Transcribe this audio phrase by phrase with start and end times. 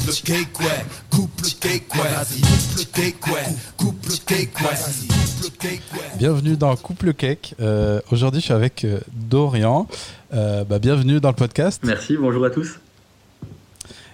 [0.00, 5.08] couple cake, ouais, couple cake, ouais, vas-y, couple cake, ouais, couple cake, ouais, vas-y,
[5.42, 6.18] couple cake, ouais.
[6.18, 7.54] Bienvenue dans Couple Cake.
[7.60, 9.86] Euh, Aujourd'hui, je suis avec euh, Dorian.
[10.32, 11.82] Euh, bah, bienvenue dans le podcast.
[11.84, 12.78] Merci, bonjour à tous.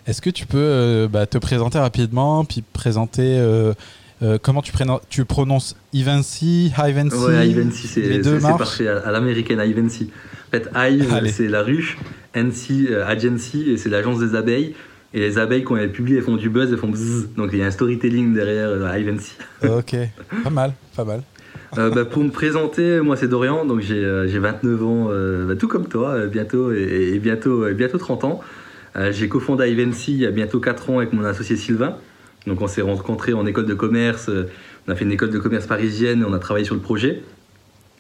[0.07, 3.73] Est-ce que tu peux euh, bah, te présenter rapidement, puis présenter euh,
[4.23, 4.73] euh, comment tu,
[5.09, 10.11] tu prononces Ivancy, Hivancy Ouais, Ivancy, c'est parfait, à, à l'américaine, Ivancy.
[10.49, 11.31] En fait, Allez.
[11.31, 11.97] c'est la ruche,
[12.35, 14.75] NC, euh, Agency, et c'est l'agence des abeilles.
[15.17, 17.31] Et les abeilles, quand elles publient, elles font du buzz, elles font bzzz.
[17.39, 19.33] Donc il y a un storytelling derrière euh, Ivancy.
[19.67, 19.97] Ok,
[20.45, 21.23] pas mal, pas mal.
[21.79, 25.47] Euh, bah, pour me présenter, moi c'est Dorian, donc j'ai euh, j'ai 29 ans, euh,
[25.47, 28.41] bah, tout comme toi, bientôt, et, et bientôt, et bientôt 30 ans.
[29.11, 31.97] J'ai cofondé Ivancy il y a bientôt 4 ans avec mon associé Sylvain.
[32.47, 34.31] Donc on s'est rencontrés en école de commerce,
[34.87, 37.23] on a fait une école de commerce parisienne et on a travaillé sur le projet.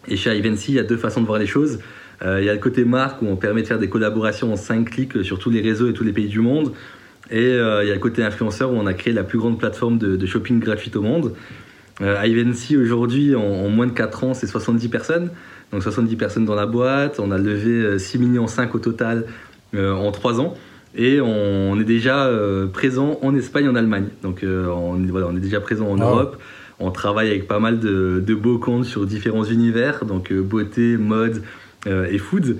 [0.08, 1.80] Et chez Ivancy, il y a deux façons de voir les choses.
[2.22, 4.88] Il y a le côté marque où on permet de faire des collaborations en 5
[4.88, 6.72] clics sur tous les réseaux et tous les pays du monde.
[7.30, 9.58] Et euh, il y a le côté influenceur où on a créé la plus grande
[9.58, 11.32] plateforme de, de shopping gratuite au monde.
[12.00, 15.30] Euh, Ivancy aujourd'hui, en, en moins de 4 ans, c'est 70 personnes.
[15.72, 17.18] Donc 70 personnes dans la boîte.
[17.18, 19.24] On a levé euh, 6 millions 5 au total
[19.74, 20.54] euh, en 3 ans.
[20.94, 24.06] Et on, on est déjà euh, présent en Espagne en Allemagne.
[24.22, 26.02] Donc euh, on, est- voilà, on est déjà présent en Wow.
[26.04, 26.36] Europe.
[26.78, 30.98] On travaille avec pas mal de, de beaux comptes sur différents univers, donc euh, beauté,
[30.98, 31.42] mode
[31.86, 32.58] euh, et food.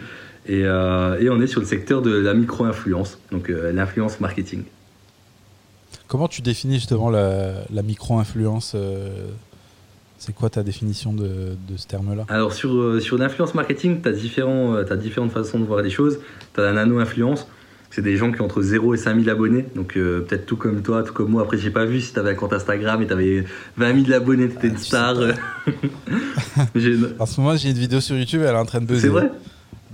[0.48, 4.62] Et, euh, et on est sur le secteur de la micro-influence, donc euh, l'influence marketing.
[6.06, 9.27] Comment tu définis justement la, la micro-influence euh,
[10.19, 12.27] C'est quoi ta définition de, de ce terme-là?
[12.28, 16.20] Alors sur, sur l'influence marketing, tu as, différentes façons de voir les choses.
[16.55, 17.48] Tu as la nano-influence,
[17.91, 20.83] c'est des gens qui ont entre 0 et 5000 abonnés, donc euh, peut-être tout comme
[20.83, 21.42] toi, tout comme moi.
[21.42, 23.44] Après, j'ai pas vu si tu avais un compte Instagram et tu avais
[23.78, 25.14] 20 000 abonnés, tu étais Ah,
[26.75, 27.16] une star.
[27.19, 29.00] En ce moment, j'ai une vidéo sur YouTube, elle est en train de buzzer.
[29.03, 29.31] c'est vrai?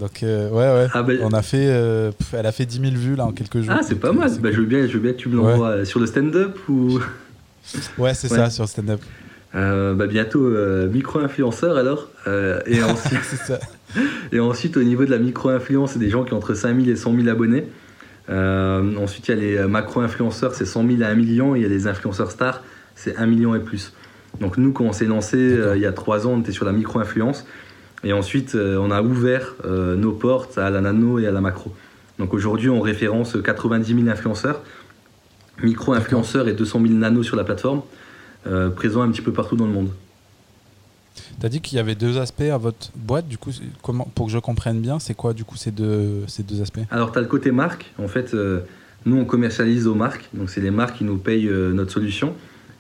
[0.01, 0.89] Donc, euh, ouais, ouais.
[0.95, 3.33] Ah, bah, On a fait, euh, pff, elle a fait 10 000 vues là en
[3.33, 3.75] quelques jours.
[3.77, 4.31] ah, c'est pas mal.
[4.41, 6.59] Bah, je, veux bien, je veux bien que tu me l'envoies euh, sur le stand-up
[6.69, 6.99] ou.
[7.99, 8.39] Ouais, c'est Ouais.
[8.39, 9.01] ça sur stand-up.
[9.55, 12.09] Euh, bah, bientôt euh, micro-influenceur alors.
[12.27, 13.61] Euh, et, ensuite, ça.
[14.33, 16.97] et ensuite, au niveau de la micro-influence, c'est des gens qui ont entre 5000 et
[16.97, 17.67] 100 000 abonnés.
[18.29, 21.55] Ensuite, il y a les macro-influenceurs, c'est 100 000 à 1 million.
[21.55, 22.63] Et il y a les influenceurs stars,
[22.97, 23.93] c'est 1 million et plus.
[24.41, 26.73] Donc, nous, quand on s'est lancé il y a 3 ans, on était sur la
[26.73, 27.47] micro-influence.
[28.05, 31.41] Et ensuite, euh, on a ouvert euh, nos portes à la nano et à la
[31.41, 31.73] macro.
[32.19, 34.61] Donc, aujourd'hui, on référence 90 000 influenceurs,
[35.63, 37.83] micro-influenceurs et 200 000 nanos sur la plateforme,
[38.47, 39.91] euh, présents un petit peu partout dans le monde.
[41.41, 43.29] T'as dit qu'il y avait deux aspects à votre boîte.
[43.29, 43.51] Du coup,
[43.83, 46.81] comment, pour que je comprenne bien, c'est quoi du coup ces deux, ces deux aspects?
[46.91, 47.93] Alors, tu as le côté marque.
[47.99, 48.61] En fait, euh,
[49.07, 50.29] nous, on commercialise aux marques.
[50.35, 52.35] Donc, c'est les marques qui nous payent euh, notre solution.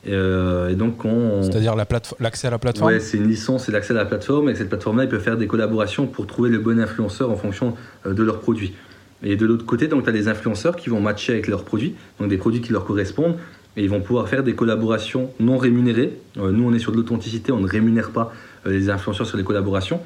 [0.09, 1.43] Euh, et donc, on...
[1.43, 4.49] C'est-à-dire l'accès à la plateforme Ouais, c'est une licence et l'accès à la plateforme.
[4.51, 7.75] Et cette plateforme-là, ils peuvent faire des collaborations pour trouver le bon influenceur en fonction
[8.07, 8.75] euh, de leurs produits.
[9.23, 12.29] Et de l'autre côté, tu as les influenceurs qui vont matcher avec leurs produits, donc
[12.29, 13.37] des produits qui leur correspondent.
[13.77, 16.19] Et ils vont pouvoir faire des collaborations non rémunérées.
[16.39, 18.33] Euh, nous, on est sur de l'authenticité, on ne rémunère pas
[18.67, 20.01] les influenceurs sur les collaborations.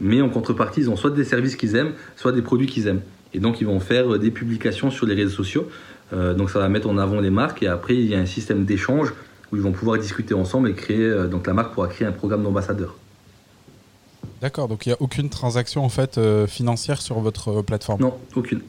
[0.00, 3.02] Mais en contrepartie, ils ont soit des services qu'ils aiment, soit des produits qu'ils aiment.
[3.34, 5.68] Et donc, ils vont faire des publications sur les réseaux sociaux.
[6.12, 7.62] Euh, donc, ça va mettre en avant les marques.
[7.62, 9.12] Et après, il y a un système d'échange
[9.52, 11.04] où ils vont pouvoir discuter ensemble et créer.
[11.04, 12.96] euh, donc, la marque pourra créer un programme d'ambassadeur.
[14.40, 18.00] D'accord, donc il n'y a aucune transaction en fait euh, financière sur votre euh, plateforme?
[18.00, 18.60] Non, aucune.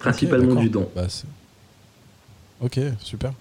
[0.00, 0.88] Principalement du don.
[0.96, 1.06] Bah,
[2.60, 3.32] ok, super.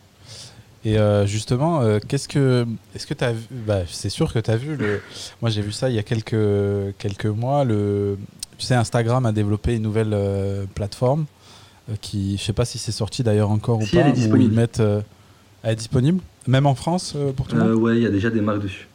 [0.84, 4.38] Et euh, justement, euh, qu'est-ce que, est-ce que tu as vu bah, C'est sûr que
[4.38, 4.76] tu as vu.
[4.76, 5.02] Le...
[5.42, 7.64] Moi, j'ai vu ça il y a quelques, quelques mois.
[7.64, 8.20] Le...
[8.60, 10.16] Tu sais, Instagram a développé une nouvelle
[10.76, 11.26] plateforme
[12.02, 13.98] qui, je sais pas si c'est sorti d'ailleurs encore ou pas.
[13.98, 14.82] elle est où ils mettent,
[15.66, 17.82] elle est disponible, même en France euh, pour tout le Euh, monde.
[17.84, 18.88] ouais, il y a déjà des marques dessus.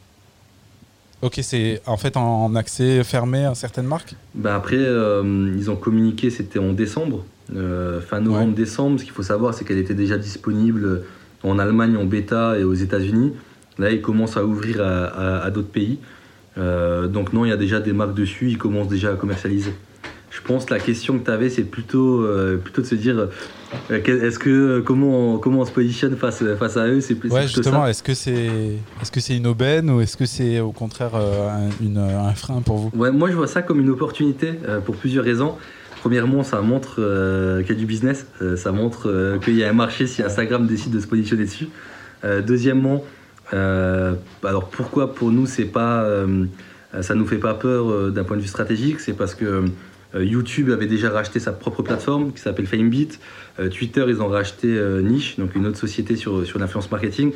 [1.21, 4.15] Ok, c'est en fait en, en accès fermé à certaines marques?
[4.33, 7.23] Bah après, euh, ils ont communiqué, c'était en décembre,
[7.55, 8.99] euh, fin novembre-décembre.
[8.99, 11.03] Ce qu'il faut savoir, c'est qu'elle était déjà disponible
[11.43, 13.33] en Allemagne en bêta et aux États-Unis.
[13.77, 15.99] Là, ils commencent à ouvrir à, à- à d'autres pays.
[16.57, 19.73] Euh, donc non, il y a déjà des marques dessus, ils commencent déjà à commercialiser.
[20.31, 23.27] Je pense que la question que tu avais, c'est plutôt, euh, plutôt de se dire,
[23.91, 27.29] euh, est-ce que comment, on- comment on se positionne face, face à eux C'est plus
[27.29, 30.71] Ouais, justement, est-ce que c'est est-ce que c'est une aubaine ou est-ce que c'est au
[30.71, 32.91] contraire euh, un, une- un frein pour vous?
[32.95, 35.55] Ouais, moi je vois ça comme une opportunité euh, pour plusieurs raisons.
[35.99, 39.63] Premièrement, ça montre euh, qu'il y a du business, euh, ça montre euh, qu'il y
[39.65, 41.67] a un marché si Instagram décide de se positionner dessus.
[42.23, 43.03] Euh, deuxièmement,
[43.53, 44.13] euh,
[44.45, 46.45] alors pourquoi pour nous c'est pas, euh,
[47.01, 49.61] ça nous fait pas peur euh, d'un point de vue stratégique, c'est parce que euh,
[50.19, 53.19] YouTube avait déjà racheté sa propre plateforme qui s'appelle FameBeat.
[53.59, 57.31] Euh, Twitter, ils ont racheté euh, Niche, donc une autre société sur, sur l'influence marketing.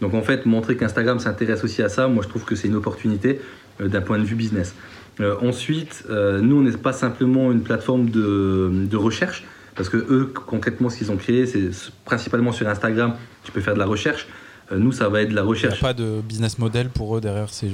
[0.00, 2.76] Donc en fait, montrer qu'Instagram s'intéresse aussi à ça, moi je trouve que c'est une
[2.76, 3.40] opportunité
[3.80, 4.74] euh, d'un point de vue business.
[5.20, 9.44] Euh, ensuite, euh, nous on n'est pas simplement une plateforme de, de recherche,
[9.74, 11.70] Parce que eux, concrètement, ce qu'ils ont créé, c'est
[12.04, 13.14] principalement sur Instagram,
[13.44, 14.26] tu peux faire de la recherche.
[14.70, 15.80] Euh, nous, ça va être de la Il n'y a recherche.
[15.80, 17.48] pas de business model pour eux derrière.
[17.48, 17.68] C'est-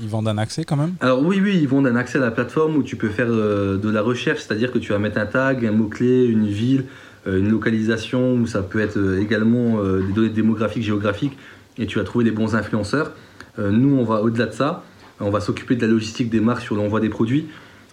[0.00, 0.94] ils vendent un accès quand même?
[1.00, 3.76] Alors oui, oui, ils vont d'un accès à la plateforme où tu peux faire euh,
[3.76, 6.84] de la recherche, c'est-à-dire que tu vas mettre un tag, un mot-clé, une ville,
[7.26, 11.36] euh, une localisation, ou ça peut être euh, également des données démographiques, géographiques,
[11.78, 13.12] et tu vas trouver des bons influenceurs.
[13.58, 14.84] Nous, on va au-delà de ça,
[15.18, 17.48] on va s'occuper de la logistique des marques sur l'envoi des produits.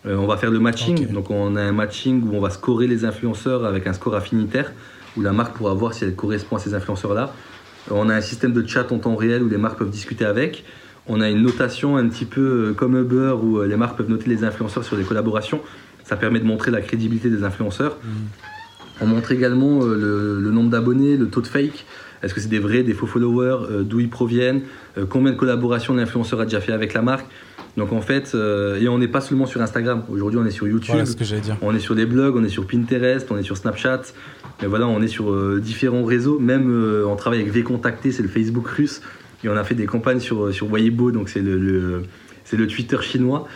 [0.06, 3.04] On va faire le matching, donc on a un matching où on va scorer les
[3.04, 4.72] influenceurs avec un score affinitaire,
[5.18, 7.34] où la marque pourra voir si elle correspond à ces influenceurs-là.
[7.90, 10.66] On a un système de chat en temps réel où les marques peuvent discuter avec.
[11.08, 14.10] On a une notation un petit peu euh, comme Uber où euh, les marques peuvent
[14.10, 15.62] noter les influenceurs sur des collaborations.
[16.04, 17.98] Ça permet de montrer la crédibilité des influenceurs.
[19.02, 21.86] On montre également euh, le, le nombre d'abonnés, le taux de fake.
[22.24, 24.62] Est-ce que c'est des vrais, des faux followers, euh, d'où ils proviennent,
[24.98, 27.28] euh, combien de collaborations l'influenceur a déjà fait avec la marque?
[27.78, 30.04] Donc en fait, euh, et on n'est pas seulement sur Instagram.
[30.10, 30.92] Aujourd'hui, on est sur YouTube.
[30.92, 31.58] Voilà ce que j'allais dire.
[31.62, 34.02] On est sur des blogs, on est sur Pinterest, on est sur Snapchat.
[34.64, 36.40] Et voilà, on est sur différents réseaux.
[36.40, 39.02] Même on travaille avec Vcontacté, c'est le Facebook russe.
[39.46, 42.02] Et on a fait des campagnes sur, sur Weibo, donc c'est le, le-
[42.46, 43.48] c'est le Twitter chinois.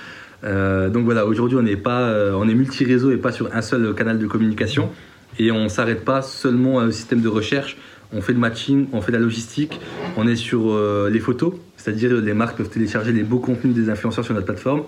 [0.44, 3.62] Euh, donc voilà, aujourd'hui on est pas, euh, on est multi-réseau et pas sur un
[3.62, 4.90] seul canal de communication.
[5.40, 7.76] Et on s'arrête pas seulement au système de recherche.
[8.14, 9.80] On fait le matching, on fait la logistique,
[10.18, 13.90] on est sur euh, les photos, c'est-à-dire les marques peuvent télécharger les beaux contenus des
[13.90, 14.84] influenceurs sur notre plateforme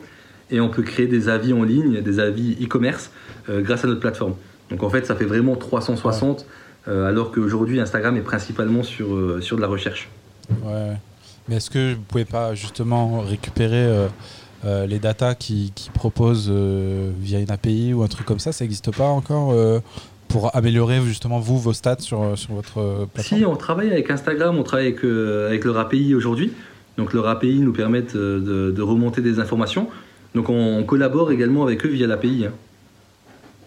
[0.51, 3.11] et on peut créer des avis en ligne, des avis e-commerce
[3.49, 4.35] euh, grâce à notre plateforme.
[4.69, 6.45] Donc en fait, ça fait vraiment 360,
[6.87, 10.09] euh, alors qu'aujourd'hui, Instagram est principalement sur, euh, sur de la recherche.
[10.63, 10.93] Ouais.
[11.47, 14.07] Mais est-ce que vous pouvez pas justement récupérer euh,
[14.65, 18.51] euh, les datas qui, qui proposent euh, via une API ou un truc comme ça?
[18.51, 19.53] Ça n'existe pas encore
[20.27, 23.39] pour améliorer justement vous vos stats sur, sur votre plateforme?
[23.39, 26.53] Si, on travaille avec Instagram, on travaille avec, avec leur API aujourd'hui.
[26.97, 29.87] Donc leur API nous euh, de, de remonter des informations.
[30.35, 32.45] Donc on, on collabore également avec eux via l'API.
[32.45, 32.51] hein.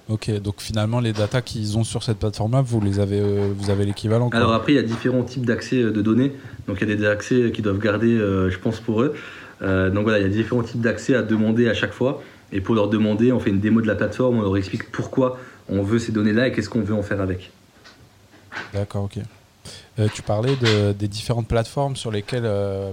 [0.09, 3.71] Ok, donc finalement les datas qu'ils ont sur cette plateforme-là, vous les avez, euh, vous
[3.71, 4.29] avez l'équivalent.
[4.31, 6.33] Alors après, il y a différents types d'accès euh, de données.
[6.69, 9.15] Donc il y a des accès qu'ils doivent garder, euh, je pense, pour eux.
[9.63, 12.23] Donc voilà, il y a différents types d'accès à demander à chaque fois.
[12.53, 15.39] Et pour leur demander, on fait une démo de la plateforme, on leur explique pourquoi
[15.71, 17.51] on veut ces données-là et qu'est-ce qu'on veut en faire avec.
[18.75, 19.19] D'accord, ok.
[19.99, 22.93] Euh, tu parlais de- des différentes plateformes sur lesquelles euh,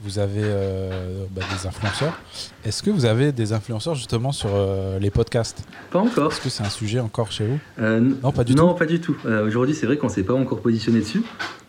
[0.00, 2.18] vous avez euh, bah, des influenceurs.
[2.64, 5.64] Est-ce que vous avez des influenceurs justement sur euh, les podcasts?
[5.90, 6.30] Pas encore.
[6.32, 7.58] Est-ce que c'est un sujet encore chez vous?
[7.80, 8.78] Euh, Non, pas du non, tout.
[8.78, 9.16] pas du tout.
[9.46, 11.22] Aujourd'hui, c'est vrai qu'on s'est pas encore positionné dessus.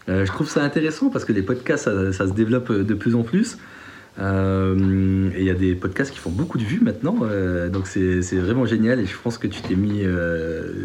[0.07, 3.21] Je trouve ça intéressant parce que les podcasts, ça, ça se développe de plus en
[3.23, 3.57] plus.
[4.17, 7.15] Et il y a des podcasts qui font beaucoup de vues maintenant.
[7.71, 10.03] donc c'est vraiment génial et je pense que tu t'es mis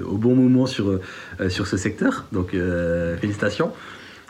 [0.06, 1.00] au bon moment sur,
[1.48, 2.26] sur ce secteur.
[2.32, 2.54] Donc
[3.20, 3.72] félicitations.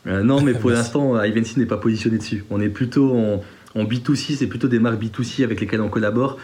[0.07, 2.45] Euh, non, mais pour l'instant, Ivancy n'est pas positionné dessus.
[2.51, 3.43] On est plutôt en,
[3.75, 6.39] en B2C, c'est plutôt des marques B2C avec lesquelles on collabore.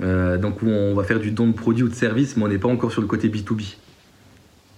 [0.00, 2.48] Euh, donc où on va faire du don de produits ou de services, mais on
[2.48, 3.74] n'est pas encore sur le côté B2B.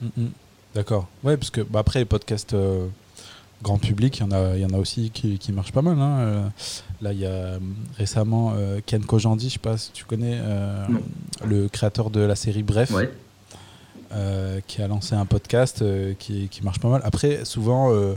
[0.02, 0.26] Mm, mm.
[0.74, 1.08] D'accord.
[1.24, 2.86] Ouais, parce que bah, après les podcasts euh,
[3.62, 5.80] grand public, il y en a, il y en a aussi qui, qui marchent pas
[5.80, 5.98] mal.
[5.98, 6.18] hein.
[6.18, 6.42] Euh,
[7.00, 7.58] là, il y a euh,
[7.96, 10.84] récemment euh, Ken Kojandi, je sais pas si tu connais, euh,
[11.46, 12.90] le créateur de la série Bref.
[12.90, 13.10] Ouais.
[14.16, 17.02] Euh, qui a lancé un podcast euh, qui, qui marche pas mal.
[17.04, 18.14] Après, souvent, euh,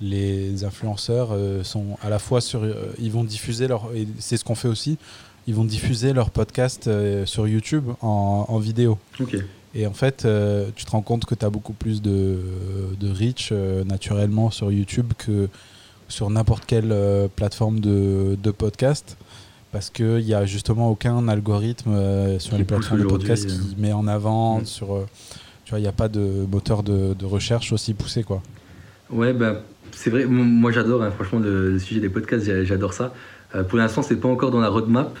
[0.00, 1.30] les influenceurs
[1.62, 2.62] sont à la fois sur.
[2.98, 3.94] ils vont diffuser leur.
[3.94, 4.98] et C'est ce qu'on fait aussi.
[5.46, 6.90] Ils vont diffuser leur podcast
[7.24, 8.98] sur YouTube en, en vidéo.
[9.20, 9.36] Ok.
[9.74, 10.26] Et en fait,
[10.74, 12.38] tu te rends compte que tu as beaucoup plus de,
[12.98, 15.48] de reach naturellement sur YouTube que
[16.08, 16.94] sur n'importe quelle
[17.34, 19.16] plateforme de, de podcast.
[19.76, 23.92] Parce qu'il n'y a justement aucun algorithme euh, sur les plateformes de podcast qui met
[23.92, 24.60] en avant.
[24.60, 24.64] Mm.
[24.64, 25.06] Sur, euh,
[25.66, 28.22] tu vois, il n'y a pas de moteur de, de recherche aussi poussé.
[28.22, 28.40] Quoi.
[29.10, 29.58] Ouais, ben,
[29.92, 33.12] c'est vrai, moi j'adore, hein, franchement, le, le sujet des podcasts, j'a- j'adore ça.
[33.54, 35.14] Euh, pour l'instant, c'est pas encore dans la roadmap.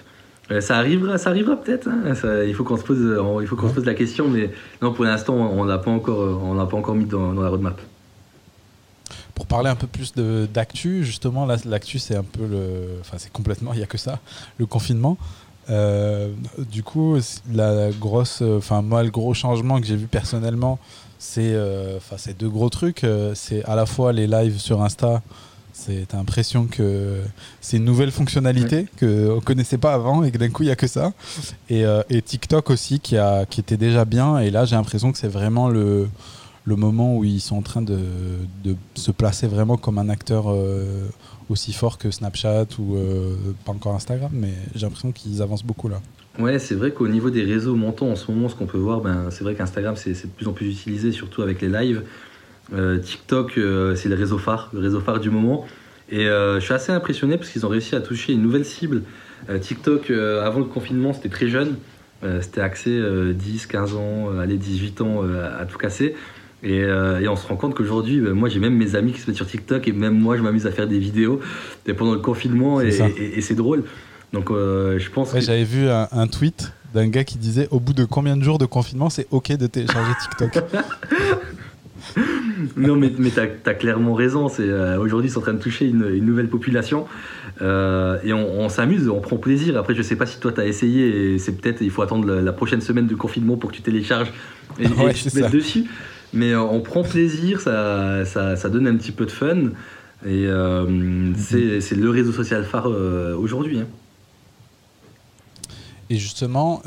[0.50, 1.88] Euh, ça arrivera, ça arrivera peut-être.
[1.88, 2.14] hein,
[2.46, 4.90] il faut qu'on se pose, euh, il faut qu'on se pose la question, mais non,
[4.94, 7.50] pour l'instant, on l'a pas encore, euh, on l'a pas encore mis dans, dans la
[7.50, 7.78] roadmap.
[9.36, 10.12] Pour parler un peu plus
[10.52, 12.98] d'actu, justement, l'actu, c'est un peu le.
[13.00, 14.18] Enfin, c'est complètement, il n'y a que ça,
[14.58, 15.16] le confinement.
[15.70, 16.32] Euh,
[16.72, 17.16] du coup,
[17.52, 18.42] la grosse.
[18.42, 20.78] Enfin, moi, le gros changement que j'ai vu personnellement,
[21.18, 21.52] c'est.
[21.54, 23.04] euh, Enfin, c'est deux gros trucs.
[23.04, 25.22] Euh, C'est à la fois les lives sur Insta.
[25.78, 27.20] C'est t'as l'impression que
[27.60, 30.72] c'est une nouvelle fonctionnalité que qu'on connaissait pas avant et que d'un coup il y
[30.72, 31.12] a que ça.
[31.68, 34.38] Et, euh, et TikTok aussi qui a qui était déjà bien.
[34.38, 36.08] Et là, j'ai l'impression que c'est vraiment le
[36.66, 37.96] le moment où ils sont en train de,
[38.94, 41.06] se placer vraiment comme un acteur euh,
[41.48, 45.88] aussi fort que Snapchat ou euh, pas encore Instagram, mais j'ai l'impression qu'ils avancent beaucoup
[45.88, 46.00] là.
[46.38, 49.00] Ouais, c'est vrai qu'au niveau des réseaux montants en ce moment, ce qu'on peut voir,
[49.00, 52.02] ben, c'est vrai qu'Instagram c'est de plus en plus utilisé, surtout avec les lives.
[52.74, 53.52] Euh, TikTok,
[53.94, 55.64] c'est le réseau phare, le réseau phare du moment.
[56.10, 59.02] Et je suis assez impressionné parce qu'ils ont réussi à toucher une nouvelle cible.
[59.60, 61.76] TikTok, avant le confinement, c'était très jeune.
[62.40, 63.00] C'était axé
[63.34, 66.14] 10, 15 ans, allez, 18 ans à tout casser.
[66.62, 69.36] Et, et, on se rend compte qu'aujourd'hui, moi j'ai même mes amis qui se mettent
[69.36, 71.40] sur TikTok et même moi je m'amuse à faire des vidéos
[71.96, 73.84] pendant le confinement et, et c'est drôle.
[74.32, 75.32] Donc je pense.
[75.32, 75.40] que...
[75.40, 78.58] J'avais vu un, un tweet d'un gars qui disait au bout de combien de jours
[78.58, 80.64] de confinement c'est ok de télécharger TikTok
[82.76, 84.48] non, mais, mais tu as, clairement raison.
[84.48, 87.06] C'est euh, Aujourd'hui, c'est en train de toucher une, nouvelle population.
[87.62, 89.76] Euh, et on, s'amuse, on prend plaisir.
[89.76, 91.34] Après, je sais pas si toi, tu as essayé.
[91.34, 94.32] Et c'est peut-être, il faut attendre la, prochaine semaine de confinement pour que tu télécharges
[94.78, 95.84] et, tu te mettes dessus.
[96.32, 99.70] Mais euh, on prend plaisir, ça, ça, ça, donne un petit peu de fun.
[100.26, 101.34] Et mhm.
[101.36, 102.86] c'est le réseau social phare
[103.38, 103.80] aujourd'hui.
[103.80, 103.86] Hein.
[106.10, 106.82] Et justement,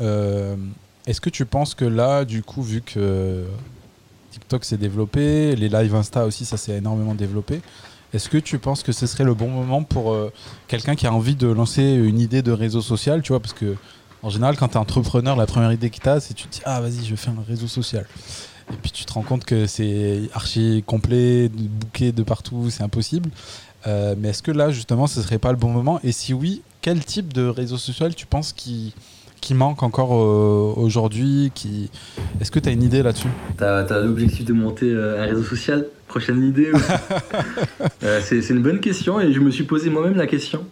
[1.06, 3.44] est-ce que tu penses que là, du coup, vu que
[4.32, 7.60] TikTok s'est développé, les lives Insta aussi, ça s'est énormément développé.
[8.12, 10.32] Est-ce que tu penses que ce serait le bon moment pour euh,
[10.66, 13.76] quelqu'un qui a envie de lancer une idée de réseau social, tu vois, parce que
[14.22, 16.52] en général, quand tu es entrepreneur, la première idée que tu as, c'est tu te
[16.52, 18.06] dis ah vas-y, je vais faire un réseau social.
[18.72, 23.30] Et puis tu te rends compte que c'est archi complet, bouquet de partout, c'est impossible.
[23.86, 26.00] Euh, mais est-ce que là, justement, ce serait pas le bon moment?
[26.04, 28.94] Et si oui, quel type de réseau social tu penses qui,
[29.40, 31.90] qui manque encore euh, aujourd'hui qui...
[32.40, 33.28] Est-ce que tu as une idée là-dessus?
[33.56, 35.86] Tu as, l'objectif de monter euh, un réseau social?
[36.08, 36.72] Prochaine idée
[38.22, 40.64] C'est une bonne question et je me suis posé moi-même la question.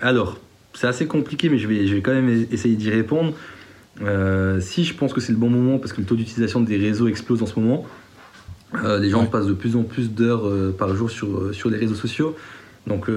[0.00, 0.38] alors,
[0.74, 3.32] c'est assez compliqué, mais je vais, je vais quand même essayer d'y répondre.
[4.60, 7.08] Si je pense que c'est le bon moment parce que le taux d'utilisation des réseaux
[7.08, 7.84] explose en ce moment,
[8.74, 12.36] les gens passent de plus en plus d'heures par jour sur, sur les réseaux sociaux.
[12.86, 13.08] Donc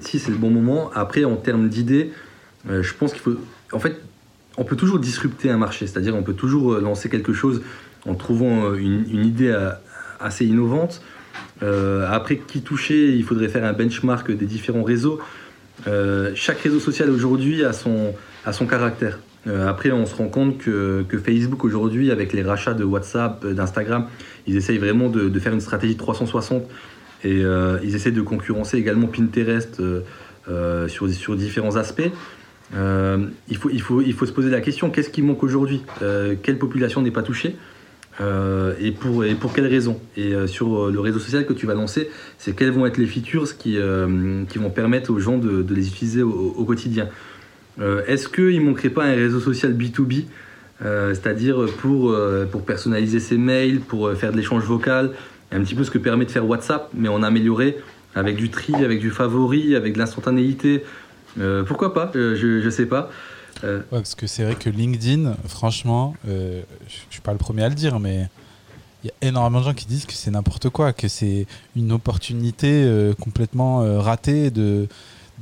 [0.00, 2.12] si c'est le bon moment, après en termes d'idées,
[2.70, 3.36] euh, je pense qu'il faut.
[3.72, 4.00] En fait,
[4.56, 7.62] on peut toujours disrupter un marché, c'est-à-dire on peut toujours euh, lancer quelque chose
[8.06, 9.54] en trouvant euh, une, idée
[10.20, 11.02] assez innovante.
[11.60, 15.20] après, qui toucher, il faudrait faire un benchmark des différents réseaux.
[16.34, 18.14] chaque réseau social aujourd'hui a son,
[18.44, 19.18] a son caractère.
[19.46, 24.06] Après, on se rend compte que, Facebook aujourd'hui, avec les rachats de WhatsApp, d'Instagram,
[24.46, 26.64] ils essayent vraiment de, faire une stratégie 360
[27.24, 27.42] et
[27.82, 29.80] ils essaient de concurrencer également Pinterest
[30.88, 32.10] sur, différents aspects.
[32.74, 35.82] Euh, il, faut, il, faut, il faut se poser la question qu'est-ce qui manque aujourd'hui?
[36.02, 37.56] Euh, Quelle population n'est pas touchée?
[38.20, 41.74] Euh, et, pour, et pour quelles raisons Et sur le réseau social que tu vas
[41.74, 43.78] lancer, c'est quelles vont être les features qui,
[44.48, 47.08] qui vont permettre aux gens de les utiliser au, quotidien?
[48.06, 50.24] Est-ce qu'il ne manquerait pas un réseau social B2B
[50.80, 52.14] c'est-à-dire pour,
[52.50, 55.12] pour personnaliser ses mails, pour faire de l'échange vocal,
[55.52, 57.78] un petit peu ce que permet de faire WhatsApp, mais en amélioré
[58.14, 60.82] avec du tri, avec du favori, avec de l'instantanéité,
[61.38, 62.10] euh, pourquoi pas?
[62.16, 63.10] Euh, je, je sais pas.
[63.64, 66.62] Euh, parce que c'est vrai que LinkedIn, franchement, je ne
[67.10, 68.28] suis pas le premier à le dire, mais
[69.02, 71.92] il y a énormément de gens qui disent que c'est n'importe quoi, que c'est une
[71.92, 72.90] opportunité
[73.20, 74.88] complètement ratée de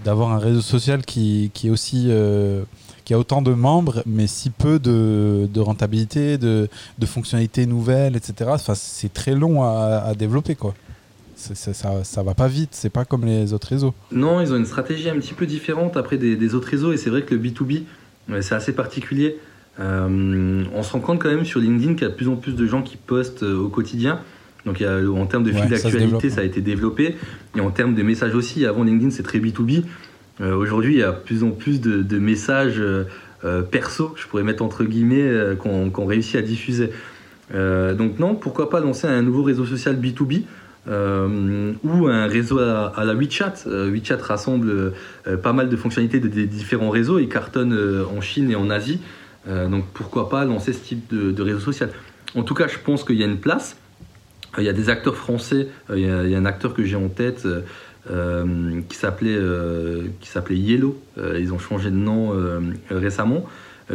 [0.05, 2.11] d'avoir un réseau social qui, qui est aussi
[3.05, 8.17] qui a autant de membres, mais si peu de, de rentabilité, de, de, fonctionnalités nouvelles,
[8.17, 8.51] etc.
[8.55, 10.75] Enfin, c'est très long à, développer, quoi
[11.37, 11.75] ça,
[12.05, 13.93] ça, va pas vite, c'est pas comme les autres réseaux.
[14.13, 17.11] Non, ils ont une stratégie un petit peu différente après des, autres réseaux et c'est
[17.11, 17.83] vrai que le B2B,
[18.41, 19.37] c'est assez particulier.
[19.81, 22.37] Euh, on se rend compte quand même sur LinkedIn qu'il y a de plus en
[22.37, 24.21] plus de gens qui postent euh, au quotidien.
[24.67, 27.17] Donc il y a, en termes de fil d'actualité, ça, a été développé.
[27.57, 29.85] Et en termes de messages aussi, avant LinkedIn c'est très B2B.
[30.41, 32.83] Euh, aujourd'hui il y a de plus en plus de, messages
[33.71, 36.91] perso, je pourrais mettre entre guillemets, qu'on réussit à diffuser.
[37.53, 40.45] donc non, pourquoi pas lancer un nouveau réseau social B2B
[40.87, 43.55] euh, ou un réseau à, la WeChat.
[43.67, 44.93] Euh, WeChat rassemble
[45.27, 48.71] euh, pas mal de fonctionnalités de, des différents réseaux et cartonne en Chine et en
[48.71, 49.01] Asie.
[49.47, 51.91] donc pourquoi pas lancer ce type de, réseau social.
[52.35, 53.77] En tout cas, je pense qu'il y a une place.
[54.59, 55.69] Il y a des acteurs français.
[55.91, 57.47] Il y, a, un acteur que j'ai en tête
[58.07, 59.39] qui s'appelait
[60.21, 61.01] qui s'appelait Yellow.
[61.17, 62.33] ils ont changé de nom
[62.91, 63.47] récemment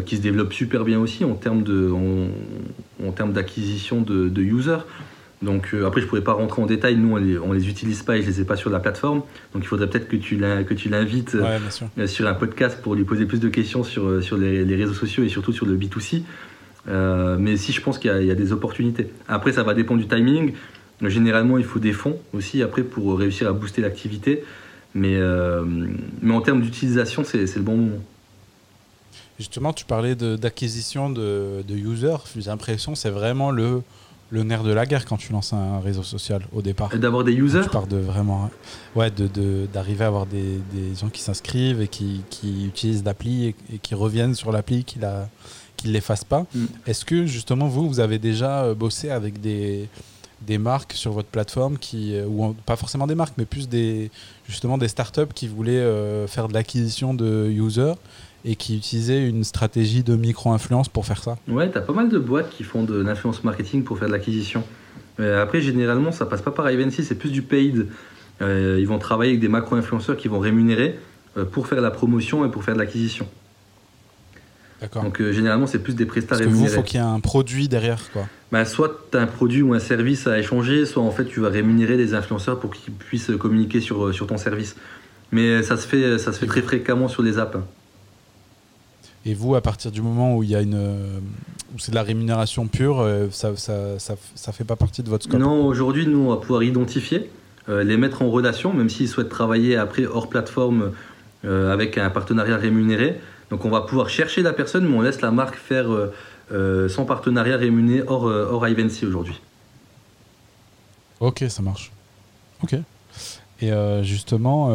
[0.06, 4.86] qui se développe super bien aussi en termes de en, termes d'acquisition de, de users.
[5.42, 6.98] Donc euh, après, je pourrais pas rentrer en détail.
[6.98, 9.22] Nous, on les, les utilise pas et je les ai pas sur la plateforme.
[9.54, 10.36] Donc il faudrait peut-être que tu
[10.90, 14.64] l'invites euh, sur un podcast pour lui poser plus de questions sur, euh, sur les,
[14.76, 16.24] réseaux sociaux et surtout sur le B2C.
[16.90, 19.10] Mais si je pense qu'il y, a des opportunités.
[19.28, 20.54] Après, ça va dépendre du timing.
[21.02, 24.44] Généralement, il faut des fonds aussi après pour réussir à booster l'activité.
[24.96, 25.20] Mais,
[26.22, 28.00] mais en termes d'utilisation, c'est le bon moment.
[29.40, 32.18] Justement, tu parlais d'acquisition de, de, users.
[32.36, 33.82] J'ai l'impression c'est vraiment le,
[34.32, 36.90] le nerf de la guerre quand tu lances un réseau social au départ.
[36.98, 38.50] D'avoir des users Tu pars de vraiment.
[38.98, 43.56] Ouais, d'arriver de, à avoir des, des gens qui s'inscrivent et qui, qui utilisent l'appli
[43.74, 45.00] et, qui reviennent sur l'appli, qui
[45.88, 46.46] ne qui l'effacent pas.
[46.54, 46.66] Mm.
[46.88, 49.88] Est-ce que justement, vous, vous avez déjà euh, bossé avec des,
[50.42, 54.12] des marques sur votre plateforme qui euh, ou pas forcément des marques mais plus des
[54.48, 57.96] justement des startups qui voulaient euh, faire de l'acquisition de users
[58.46, 61.38] et qui utilisaient une stratégie de micro-influence pour faire ça?
[61.48, 64.14] Ouais, tu as pas mal de boîtes qui font de l'influence marketing pour faire de
[64.14, 64.64] l'acquisition.
[65.20, 67.88] Après, généralement, ça passe pas par Ivancy, c'est plus du paid.
[68.42, 70.98] Euh, ils vont travailler avec des macro-influenceurs qui vont rémunérer
[71.38, 73.28] euh, pour faire la promotion et pour faire de l'acquisition.
[74.94, 76.76] Donc euh, généralement, c'est plus des prestats Parce que vous, rémunérés.
[76.76, 78.28] faut qu'il y ait un produit derrière, quoi.
[78.52, 81.40] Bah, soit tu as un produit ou un service à échanger, soit en fait tu
[81.40, 84.76] vas rémunérer des influenceurs pour qu'ils puissent communiquer sur, euh, sur ton service.
[85.32, 87.58] Mais ça se fait, ça se fait très fréquemment sur les apps.
[89.26, 91.20] Et vous, à partir du moment où il y a une, euh,
[91.76, 95.10] où c'est de la rémunération pure, euh, ça, ça, ça, ça fait pas partie de
[95.10, 95.40] votre scope?
[95.40, 97.30] Non, aujourd'hui, nous, on va pouvoir identifier,
[97.68, 100.92] euh, les mettre en relation, même s'ils souhaitent travailler après hors plateforme
[101.46, 103.20] euh, avec un partenariat rémunéré.
[103.50, 106.14] Donc, on va pouvoir chercher la personne, mais on laisse la marque faire euh,
[106.52, 109.40] euh, son partenariat rémunéré hors, euh, hors Ivancy aujourd'hui.
[111.20, 111.92] Ok, ça marche.
[112.64, 112.76] Ok.
[113.62, 113.72] Et
[114.04, 114.70] justement,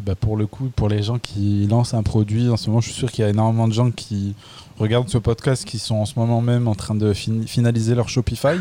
[0.00, 2.90] bah, pour le coup, pour les gens qui lancent un produit, en ce moment, je
[2.90, 4.36] suis sûr qu'il y a énormément de gens qui
[4.78, 8.60] regardent ce podcast qui sont en ce moment même en train de finaliser leur Shopify.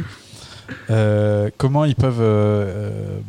[1.60, 2.24] Comment ils peuvent,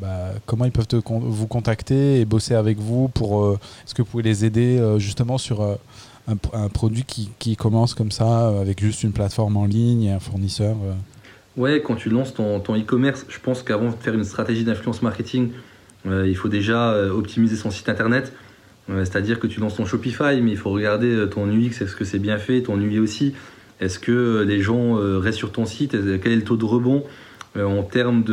[0.01, 4.23] bah, comment ils peuvent vous contacter et bosser avec vous pour Est-ce que vous pouvez
[4.23, 5.77] les aider justement sur
[6.29, 10.21] un, produit qui, commence comme ça euh, avec juste une plateforme en ligne et un
[10.21, 10.93] fournisseur euh
[11.59, 15.51] Ouais, quand tu lances ton, e-commerce, je pense qu'avant de faire une stratégie d'influence marketing,
[16.07, 18.33] euh, il faut déjà optimiser son site internet.
[18.89, 22.19] C'est-à-dire que tu lances ton Shopify, mais il faut regarder ton UX, est-ce que c'est
[22.19, 23.35] bien fait, ton UI aussi.
[23.81, 27.05] Est-ce que les gens restent sur ton site Quel est le taux de rebond
[27.55, 28.25] en termes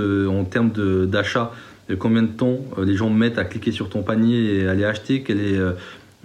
[1.05, 1.53] d'achat
[2.00, 5.24] Combien de temps les gens mettent à cliquer sur ton panier et à aller acheter
[5.24, 5.60] Quelle est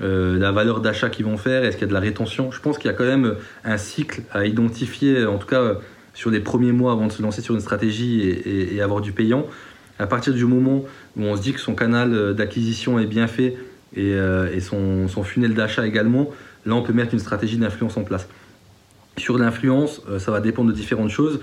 [0.00, 2.50] euh, la valeur d'achat qu'ils vont faire Est-ce qu'il y a de la rétention?
[2.50, 3.34] Je pense qu'il y a quand même euh,
[3.64, 5.74] un cycle à identifier, en tout cas euh,
[6.14, 9.46] sur les premiers mois avant de se lancer sur une stratégie et, avoir du payant.
[9.98, 10.84] À partir du moment
[11.16, 13.56] où on se dit que son canal d'acquisition est bien fait
[13.96, 14.16] et,
[14.60, 16.30] son, funnel d'achat également,
[16.66, 18.28] là on peut mettre une stratégie d'influence en place.
[19.16, 21.40] Sur l'influence, ça va dépendre de différentes choses.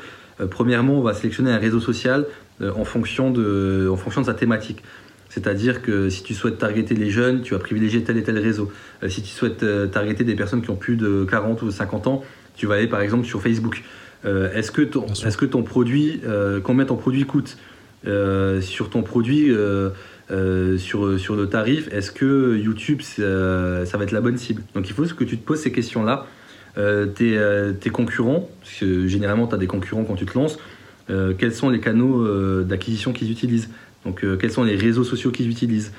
[0.50, 2.26] Premièrement, on va sélectionner un réseau social
[2.62, 4.84] en fonction de, en fonction de sa thématique.
[5.36, 8.70] C'est-à-dire que si tu souhaites targeter les jeunes, tu vas privilégier tel et tel réseau.
[9.02, 12.08] Euh, Si tu souhaites euh, targeter des personnes qui ont plus de 40 ou 50
[12.08, 12.22] ans,
[12.58, 13.82] tu vas aller par exemple sur Facebook.
[14.26, 15.28] Euh, Est-ce que, ton- Bien sûr.
[15.30, 16.20] est-ce que ton produit,
[16.64, 17.58] combien ton produit coûte?
[18.62, 24.12] Sur ton produit, euh, sur, sur le tarif, est-ce que YouTube, euh, ça va être
[24.12, 24.62] la bonne cible?
[24.76, 26.26] Donc il faut que tu te poses ces questions-là.
[26.78, 27.38] Euh, tes,
[27.80, 30.58] tes concurrents, parce que généralement tu as des concurrents quand tu te lances,
[31.38, 33.70] quels sont les canaux d'acquisition qu'ils utilisent?
[34.06, 35.92] Donc euh, quels sont les réseaux sociaux qu'ils utilisent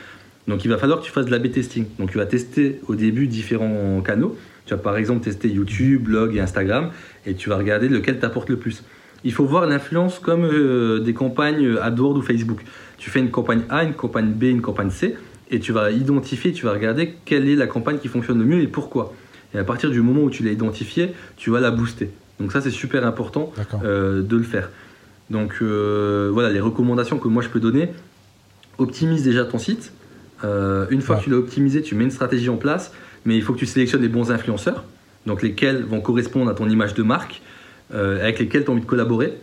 [0.48, 1.86] Donc il va falloir que tu fasses de l'A-B testing.
[1.98, 4.36] Donc tu vas tester au début différents canaux.
[4.66, 6.90] Tu vas par exemple tester YouTube, blog et Instagram
[7.26, 8.84] et tu vas regarder lequel t'apporte le plus.
[9.24, 12.60] Il faut voir l'influence comme euh, des campagnes AdWords ou Facebook.
[12.98, 15.16] Tu fais une campagne A, une campagne B, une campagne C,
[15.50, 18.60] et tu vas identifier, tu vas regarder quelle est la campagne qui fonctionne le mieux
[18.60, 19.14] et pourquoi.
[19.54, 22.10] Et à partir du moment où tu l'as identifié, tu vas la booster.
[22.40, 23.52] Donc ça, c'est super important
[23.84, 24.70] euh, de le faire.
[25.32, 27.88] Donc euh, voilà les recommandations que moi je peux donner.
[28.78, 29.92] Optimise déjà ton site.
[30.44, 31.20] Euh, une fois Ouais.
[31.20, 32.92] que tu l'as optimisé, tu mets une stratégie en place,
[33.24, 34.84] mais il faut que tu sélectionnes les bons influenceurs,
[35.26, 37.42] donc lesquels vont correspondre à ton image de marque,
[37.94, 39.34] euh, avec lesquels tu as envie de collaborer.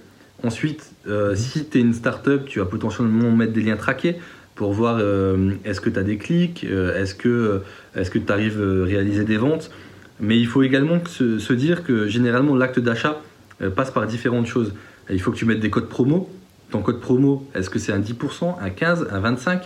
[0.43, 0.91] Ensuite,
[1.35, 4.15] si tu es une startup, tu vas potentiellement mettre des liens traqués
[4.55, 4.99] pour voir
[5.65, 7.61] est-ce que tu as des clics, est-ce que
[7.95, 9.69] tu arrives à réaliser des ventes.
[10.21, 13.21] Mais il faut également se, se dire que généralement l'acte d'achat
[13.75, 14.73] passe par différentes choses.
[15.09, 16.29] Il faut que tu mettes des codes promo.
[16.71, 19.61] Ton code promo, est-ce que c'est un 10%, un 15%, un 25%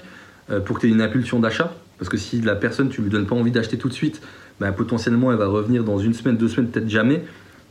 [0.49, 1.73] euh, pour que tu aies une impulsion d'achat?
[1.97, 4.21] Parce que si la personne, tu lui donnes pas envie d'acheter tout de suite,
[4.59, 7.23] ben, potentiellement elle va revenir dans une semaine, deux semaines, peut-être jamais.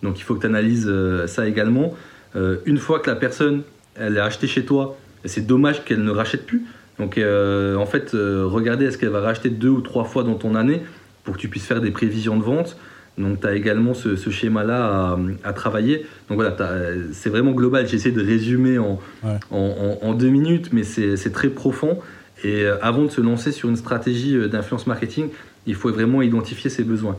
[0.02, 1.94] Donc il faut que tu analyses euh, ça également.
[2.36, 3.62] Euh, une fois que la personne,
[3.94, 6.64] elle a acheté chez toi, c'est dommage qu'elle ne rachète plus.
[6.98, 10.82] Donc en fait, regardez est-ce qu'elle va racheter deux ou trois fois dans ton année
[11.24, 12.76] pour que tu puisses faire des prévisions de vente?
[13.18, 16.06] Donc tu as également ce, ce schéma-là à, à travailler.
[16.28, 16.56] Donc voilà,
[17.12, 17.86] c'est vraiment global.
[17.86, 19.38] J'essaie de résumer en, Ouais.
[19.50, 21.98] en, en- en deux minutes, mais c'est très profond.
[22.44, 25.28] Et euh, avant de se lancer sur une stratégie euh, d'influence marketing,
[25.66, 27.16] il faut vraiment identifier ses besoins.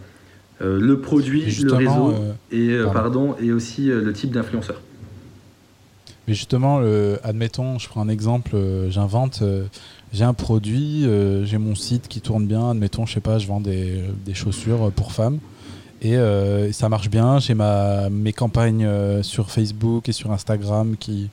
[0.61, 2.91] Euh, le produit, le réseau euh, et, pardon.
[2.93, 4.81] pardon, et aussi le type d'influenceur.
[6.27, 8.55] Mais justement, le- admettons, je prends un exemple,
[8.89, 9.43] j'invente,
[10.13, 13.47] j'ai un produit, euh, j'ai mon site qui tourne bien, admettons, je sais pas, je
[13.47, 15.39] vends des, des chaussures pour femmes,
[16.03, 20.97] et euh, ça marche bien, j'ai ma, mes campagnes euh, sur Facebook et sur Instagram
[20.99, 21.29] qui,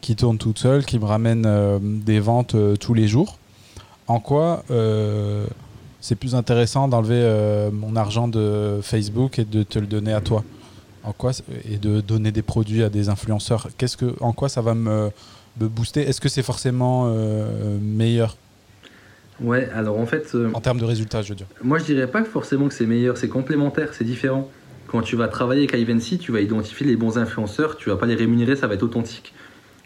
[0.00, 3.38] qui tournent toutes seules, qui me ramènent euh, des ventes tous les jours.
[4.06, 4.64] En quoi
[6.00, 10.44] c'est plus intéressant d'enlever mon argent de Facebook et de te le donner à toi?
[11.02, 11.32] En quoi
[11.64, 13.68] et de donner des produits à des influenceurs?
[13.78, 15.10] Qu'est-ce que en quoi ça va me,
[15.58, 16.02] me booster?
[16.02, 17.10] Est-ce que c'est forcément
[17.80, 18.36] meilleur?
[19.40, 20.36] Ouais, alors en fait.
[20.52, 21.46] En termes de résultats, je veux dire.
[21.62, 24.50] Moi, je dirais pas forcément que c'est meilleur, c'est complémentaire, c'est différent.
[24.86, 28.06] Quand tu vas travailler avec Ivancy, tu vas identifier les bons influenceurs, tu vas pas
[28.06, 29.34] les rémunérer, ça va être authentique.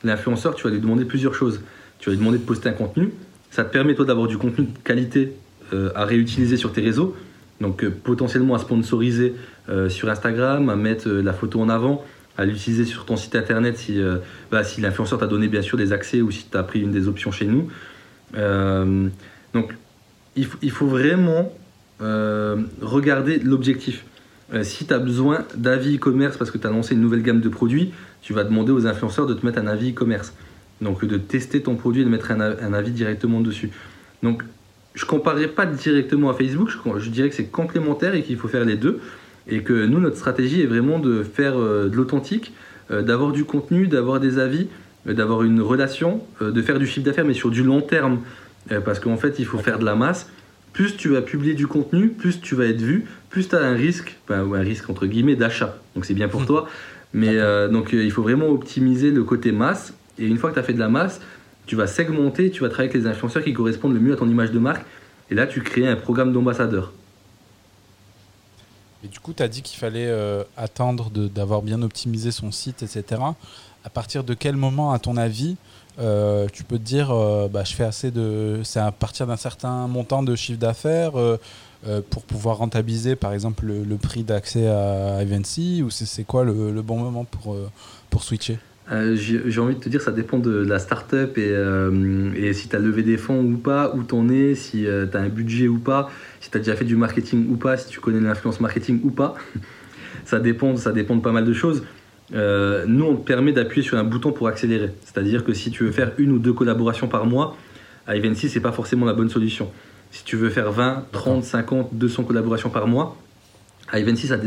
[0.04, 1.60] L'influenceur, tu vas lui demander plusieurs choses.
[1.98, 3.12] Tu vas lui demander de poster un contenu,
[3.50, 5.32] ça te permet toi d'avoir du contenu de qualité
[5.72, 7.16] euh, à réutiliser sur tes réseaux,
[7.60, 9.34] donc euh, potentiellement à sponsoriser
[9.68, 12.04] euh, sur Instagram, à mettre la photo en avant,
[12.36, 14.00] à l'utiliser sur ton site internet si,
[14.52, 16.92] bah, si l'influenceur t'a donné bien sûr des accès ou si tu as pris une
[16.92, 17.68] des options chez nous.
[19.54, 19.74] Donc
[20.36, 21.52] il, faut vraiment
[22.00, 24.04] regarder l'objectif.
[24.54, 27.40] Euh, si tu as besoin d'avis e-commerce parce que tu as lancé une nouvelle gamme
[27.40, 30.32] de produits, tu vas demander aux influenceurs de te mettre un avis e-commerce.
[30.80, 32.40] Donc de tester ton produit et de mettre un,
[32.72, 33.70] avis directement dessus.
[34.22, 34.42] Donc
[34.94, 38.48] je ne comparerai pas directement à Facebook, je, dirais que c'est complémentaire et qu'il faut
[38.48, 39.00] faire les deux.
[39.50, 42.52] Et que nous, notre stratégie est vraiment de faire euh, de l'authentique,
[42.90, 44.68] euh, d'avoir du contenu, d'avoir des avis,
[45.06, 48.18] d'avoir une relation, de faire du chiffre d'affaires, mais sur du long terme.
[48.84, 50.28] Parce qu'en fait, il faut faire de la masse
[50.78, 53.74] plus tu vas publier du contenu, plus tu vas être vu, plus tu as un
[53.74, 55.76] risque, ou un risque entre guillemets d'achat.
[55.96, 56.46] Donc c'est bien pour hmm.
[56.46, 56.68] toi.
[57.12, 59.92] Mais euh, donc euh, il faut vraiment optimiser le côté masse.
[60.18, 61.20] Et une fois que tu as fait de la masse,
[61.66, 64.28] tu vas segmenter, tu vas travailler avec les influenceurs qui correspondent le mieux à ton
[64.28, 64.84] image de marque.
[65.30, 66.92] Et là, tu crées un programme d'ambassadeur.
[69.04, 72.84] Et du coup, tu as dit qu'il fallait euh, attendre d'avoir bien optimisé son site,
[72.84, 73.20] etc.
[73.84, 75.56] À partir de quel moment, à ton avis,
[75.98, 78.60] euh, tu peux te dire, euh, bah, je fais assez de.
[78.62, 81.36] C'est à partir d'un certain montant de chiffre d'affaires euh,
[82.10, 86.98] pour pouvoir rentabiliser, par exemple, le, prix d'accès à Evency ou c'est quoi le, bon
[86.98, 87.56] moment pour,
[88.10, 88.58] pour switcher?
[88.90, 91.54] J'ai envie de te dire, ça dépend de la startup et,
[92.36, 95.20] et si tu as levé des fonds ou pas, où t'en es, si tu as
[95.20, 98.00] un budget ou pas, si tu as déjà fait du marketing ou pas, si tu
[98.00, 99.34] connais l'influence marketing ou pas.
[100.24, 101.84] ça, dépend, ça dépend de pas mal de choses.
[102.34, 104.90] Euh, nous, on te permet d'appuyer sur un bouton pour accélérer.
[105.04, 107.56] C'est-à-dire que si tu veux faire une ou deux collaborations par mois,
[108.06, 109.70] à Evency, ce n'est pas forcément la bonne solution.
[110.10, 113.16] Si tu veux faire 20, 30, 50, 200 collaborations par mois,
[113.90, 114.38] à Evency, ça,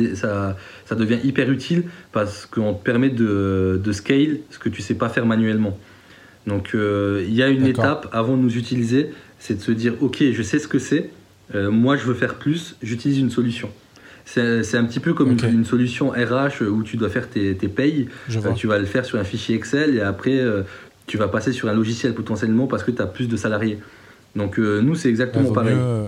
[0.86, 4.96] ça, devient hyper utile parce qu'on te permet de, scale ce que tu ne sais
[4.96, 5.78] pas faire manuellement.
[6.48, 9.94] Donc, euh, il y a une étape avant de nous utiliser, c'est de se dire,
[10.02, 11.10] OK, je sais ce que c'est,
[11.54, 13.70] euh, moi je veux faire plus, j'utilise une solution.
[14.34, 18.08] C'est un petit peu comme une, solution RH où tu dois faire tes, tes payes.
[18.30, 20.64] Euh, tu vas le faire sur un fichier Excel et après, euh,
[21.06, 23.80] tu vas passer sur un logiciel potentiellement parce que tu as plus de salariés.
[24.38, 25.76] Donc, euh, nous, c'est exactement pareil.
[25.76, 26.06] Mieux,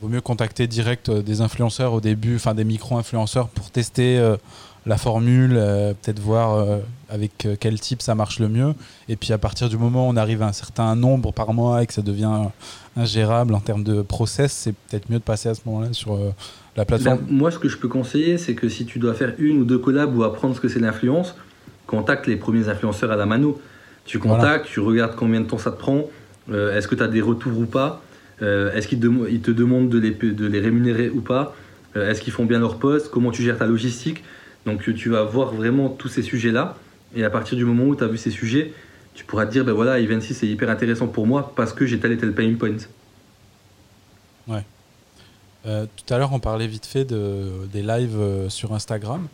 [0.00, 4.36] vaut mieux contacter direct des influenceurs au début, enfin des micro-influenceurs pour tester
[4.86, 5.54] la formule,
[6.00, 8.74] peut-être voir avec quel type ça marche le mieux.
[9.08, 11.82] Et puis à partir du moment où on arrive à un certain nombre par mois
[11.82, 12.44] et que ça devient
[12.96, 16.16] ingérable en termes de process, c'est peut-être mieux de passer à ce moment-là sur
[16.80, 19.34] la plateforme ben, Moi, ce que je peux conseiller, c'est que si tu dois faire
[19.38, 21.36] une ou deux collabs ou apprendre ce que c'est l'influence,
[21.86, 23.60] contacte les premiers influenceurs à la mano.
[24.06, 26.08] Tu contactes, tu regardes combien de temps ça te prend,
[26.50, 28.02] euh, est-ce que tu as des retours ou pas,
[28.42, 31.54] euh, est-ce qu'ils te, demandent de les, de les, rémunérer ou pas,
[31.96, 34.24] euh, est-ce qu'ils font bien leur poste, comment tu gères ta logistique.
[34.66, 36.76] Donc tu vas voir vraiment tous ces sujets-là.
[37.14, 38.72] Et à partir du moment où tu as vu ces sujets,
[39.14, 41.98] tu pourras te dire, ben voilà, Evency c'est hyper intéressant pour moi parce que j'ai
[41.98, 42.76] tel et tel pain point.
[44.48, 44.64] Ouais.
[45.66, 49.26] Euh, tout à l'heure, on parlait vite fait de, des lives euh, sur Instagram.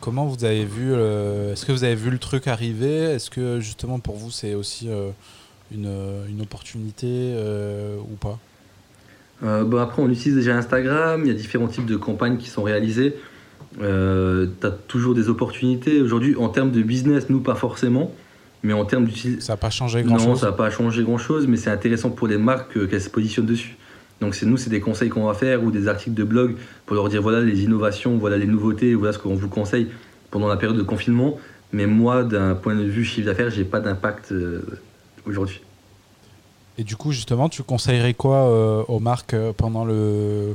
[0.00, 3.00] Comment vous avez vu euh, Est-ce que vous avez vu le truc arriver?
[3.00, 4.88] Est-ce que justement pour vous c'est aussi
[5.72, 5.88] une,
[6.28, 7.34] une, opportunité
[8.00, 8.38] ou pas?
[9.40, 11.22] Bah Après, on utilise déjà Instagram.
[11.24, 13.16] Il y a différents types de campagnes qui sont réalisées.
[13.78, 16.02] tu as toujours des opportunités.
[16.02, 18.12] Aujourd'hui, en termes de business, nous pas forcément.
[18.62, 19.46] Mais en termes d'utilisation.
[19.46, 20.26] Ça n'a pas changé grand-chose?
[20.26, 23.46] Non, ça n'a pas changé grand-chose, mais c'est intéressant pour les marques qu'elles se positionnent
[23.46, 23.76] dessus.
[24.20, 26.96] Donc c'est nous, c'est des conseils qu'on va faire ou des articles de blog pour
[26.96, 29.88] leur dire voilà les innovations, voilà les nouveautés, voilà ce qu'on vous conseille
[30.30, 31.38] pendant la période de confinement.
[31.72, 34.62] Mais moi, d'un point de vue chiffre d'affaires, j'ai pas d'impact euh,
[35.26, 35.60] aujourd'hui.
[36.78, 40.54] Et du coup, justement, tu conseillerais quoi euh, aux marques euh, pendant le,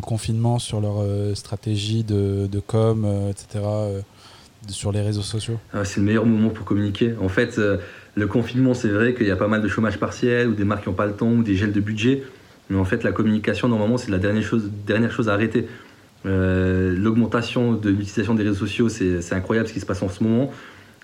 [0.00, 1.04] confinement sur leur
[1.36, 3.64] stratégie de, com, etc.,
[4.68, 5.58] sur les réseaux sociaux?
[5.72, 7.14] Ah, C'est le meilleur moment pour communiquer.
[7.20, 7.60] En fait,
[8.14, 10.84] le confinement, c'est vrai qu'il y a pas mal de chômage partiel ou des marques
[10.84, 12.22] qui n'ont pas le temps ou des gels de budget.
[12.70, 15.66] Mais en fait, la communication, normalement, c'est la dernière chose, dernière chose à arrêter.
[16.24, 20.22] Euh, l'augmentation de l'utilisation des réseaux sociaux, c'est incroyable ce qui se passe en ce
[20.22, 20.52] moment.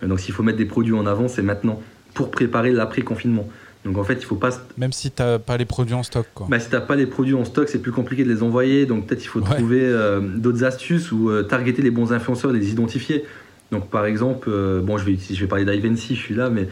[0.03, 1.83] Euh, donc s'il faut mettre des produits en avant, c'est maintenant,
[2.15, 3.49] pour préparer l'après-confinement.
[3.85, 4.51] Donc en fait, il faut pas.
[4.79, 6.27] Même si tu n'as pas les produits en stock.
[6.35, 6.47] Quoi.
[6.49, 8.87] Bah, si tu n'as pas les produits en stock, c'est plus compliqué de les envoyer.
[8.87, 13.25] Donc peut-être il faut trouver euh, d'autres astuces ou targeter les bons influenceurs, les identifier.
[13.73, 14.51] Donc par exemple,
[14.83, 16.69] bon, je vais, je vais parler d'Ivancy, je suis là, mais,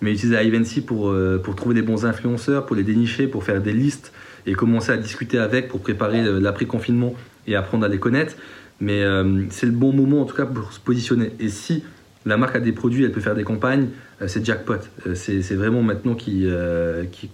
[0.00, 3.72] mais utiliser Ivancy pour, pour trouver des bons influenceurs, pour les dénicher, pour faire des
[3.72, 4.12] listes
[4.46, 7.14] et commencer à discuter avec pour préparer euh, l'après-confinement
[7.46, 8.36] et apprendre à les connaître.
[8.80, 11.32] Mais euh, c'est le bon moment en tout cas pour se positionner.
[11.40, 11.82] Et si
[12.24, 13.88] la marque a des produits, elle peut faire des campagnes,
[14.22, 14.78] euh, c'est jackpot.
[15.14, 16.50] C'est vraiment maintenant qu'il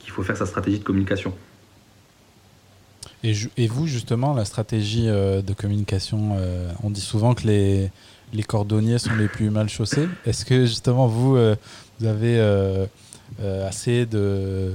[0.09, 1.35] faut faire sa stratégie de communication.
[3.25, 6.37] Et, vous, justement, la stratégie de communication,
[6.83, 7.93] on dit souvent que les,
[8.33, 10.09] les cordonniers sont les plus mal chaussés.
[10.27, 11.37] Est-ce que, justement, vous,
[12.01, 12.41] vous avez
[13.65, 14.73] assez de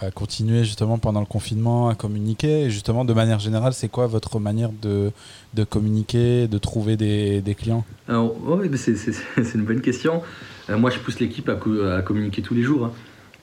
[0.00, 4.06] enfin, continuer, justement, pendant le confinement à communiquer Et justement, de manière générale, c'est quoi
[4.06, 5.10] votre manière de,
[5.54, 7.84] de communiquer, de trouver des, des clients?
[8.08, 10.22] Alors, ouais, c'est c'est- c'est une bonne question.
[10.70, 12.86] Euh, moi, je pousse l'équipe à, co- à communiquer tous les jours.
[12.86, 12.92] hein.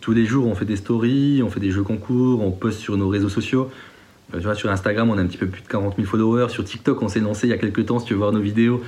[0.01, 2.95] Tous les jours, on fait des stories, on fait des jeux concours, on poste sur
[2.95, 3.69] nos réseaux sociaux.
[4.33, 6.49] Euh, tu vois, sur Instagram, on a un petit peu plus de 40 000 followers.
[6.49, 7.99] Sur TikTok, on s'est lancé il y a quelques temps.
[7.99, 8.81] Si tu veux voir nos vidéos,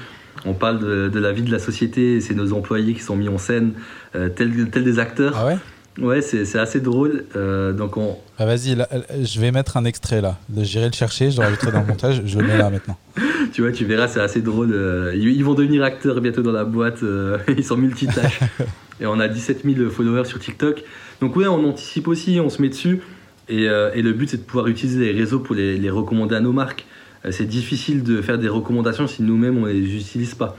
[0.46, 2.22] on parle de, de la vie de la société.
[2.22, 3.74] C'est nos employés qui sont mis en scène,
[4.16, 5.34] euh, tels, tels des acteurs.
[5.36, 5.58] Ah ouais?
[6.00, 7.26] Ouais, c'est assez drôle.
[7.36, 10.38] Euh, donc, on, Ah, Vas-y, là, euh, je vais mettre un extrait là.
[10.58, 12.98] J'irai le chercher, je le rajouterai dans le montage, je le mets là maintenant.
[13.54, 14.72] tu vois, tu verras, c'est assez drôle.
[14.74, 17.02] Euh, Ils, ils vont devenir acteurs bientôt dans la boîte.
[17.04, 18.40] euh, Ils sont multitâches.
[19.00, 20.84] Et on a 17 000 followers sur TikTok.
[21.22, 23.02] Donc ouais, on anticipe aussi, on se met dessus.
[23.50, 26.36] Et, euh, et le but, c'est de pouvoir utiliser les réseaux pour les, les recommander
[26.36, 26.86] à nos marques.
[27.26, 30.56] Euh, c'est difficile de faire des recommandations si nous-mêmes, on ne les utilise pas.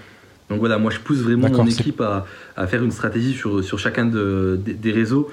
[0.51, 3.79] Donc voilà, moi, je pousse vraiment mon équipe à, à faire une stratégie sur, sur
[3.79, 5.31] chacun de- des- des réseaux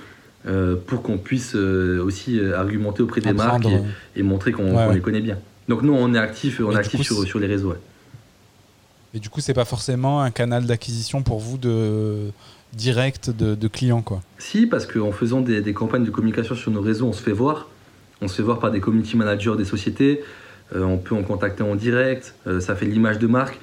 [0.48, 4.76] euh, pour qu'on puisse euh, aussi euh, argumenter auprès des marques et, et montrer qu'on
[4.76, 5.38] Ouais, les connaît bien.
[5.70, 7.70] Donc nous, on est actif, on est du actif coup, sur, les réseaux.
[7.70, 7.80] ouais.
[9.14, 12.30] Et du coup, c'est pas forcément un canal d'acquisition pour vous de
[12.74, 14.22] direct de, de clients, quoi.
[14.38, 17.32] Si, parce qu'en faisant des, des campagnes de communication sur nos réseaux, on se fait
[17.32, 17.70] voir.
[18.22, 20.22] On se fait voir par des community managers des sociétés.
[20.76, 22.36] Euh, on peut en contacter en direct.
[22.60, 23.58] Ça fait l'image de marque.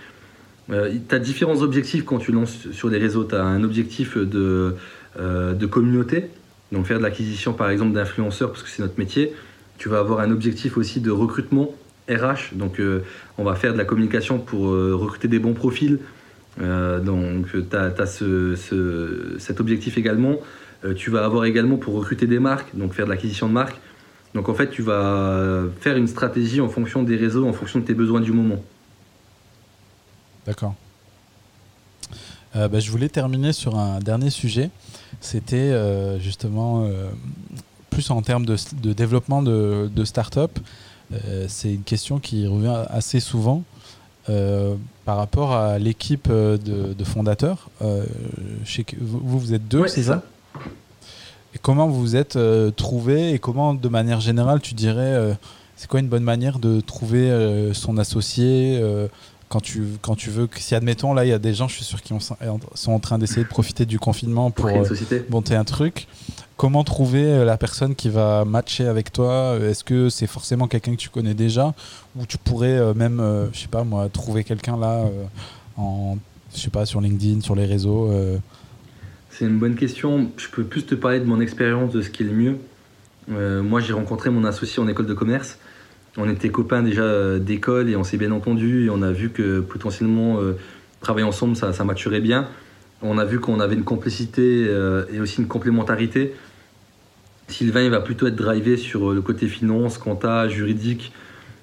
[0.69, 3.25] Tu as différents objectifs quand tu lances sur les réseaux.
[3.25, 4.75] Tu as un objectif de,
[5.19, 6.27] euh, de communauté,
[6.71, 9.33] donc faire de l'acquisition par exemple d'influenceurs, parce que c'est notre métier.
[9.79, 11.75] Tu vas avoir un objectif aussi de recrutement
[12.09, 13.01] RH, donc euh,
[13.39, 15.99] on va faire de la communication pour euh, recruter des bons profils.
[16.61, 20.39] Euh, donc tu as, ce, ce- cet objectif également.
[20.85, 23.81] Euh, tu vas avoir également pour recruter des marques, donc faire de l'acquisition de marques.
[24.35, 27.85] Donc en fait, tu vas faire une stratégie en fonction des réseaux, en fonction de
[27.85, 28.63] tes besoins du moment.
[30.47, 30.75] D'accord.
[32.57, 34.71] Euh, bah, je voulais terminer sur un dernier sujet.
[35.21, 37.11] C'était euh, justement euh,
[37.91, 40.59] plus en termes de, de développement de, de start-up.
[41.47, 43.65] C'est une question qui revient assez souvent
[44.25, 47.69] par rapport à l'équipe de, de fondateurs.
[47.81, 50.23] Vous, vous êtes deux, Ouais, c'est ça,
[51.55, 52.39] Et comment vous vous êtes
[52.77, 55.37] trouvés et comment, de manière générale, tu dirais,
[55.77, 58.83] c'est quoi une bonne manière de trouver son associé
[59.53, 61.75] quand tu, quand tu veux que, si admettons, là, il y a des gens, je
[61.75, 64.83] suis sûr, qui ont- sont en train d'essayer de profiter du confinement Pour euh,
[65.29, 66.09] monter un truc.
[66.57, 69.59] Comment trouver euh, la personne qui va matcher avec toi?
[69.61, 71.75] Est-ce que c'est forcément quelqu'un que tu connais déjà?
[72.17, 75.25] Ou tu pourrais euh, même, euh, je sais pas moi, trouver quelqu'un là, euh,
[75.77, 76.17] en,
[76.55, 78.39] je sais pas, sur LinkedIn, sur les réseaux euh,
[79.29, 80.31] C'est une bonne question.
[80.39, 82.57] Je peux plus te parler de mon expérience, de ce qui est le mieux.
[83.31, 85.59] Euh, moi, j'ai rencontré mon associé en école de commerce.
[86.19, 89.31] On était copains déjà euh, d'école et on s'est bien entendu et on a vu
[89.31, 90.53] que potentiellement euh,
[91.01, 92.49] travailler ensemble, ça, maturait bien.
[93.01, 96.35] On a vu qu'on avait une complicité euh, et aussi une complémentarité.
[97.49, 101.13] Sylvain, il va plutôt être drivé sur le côté finance, compta, juridique.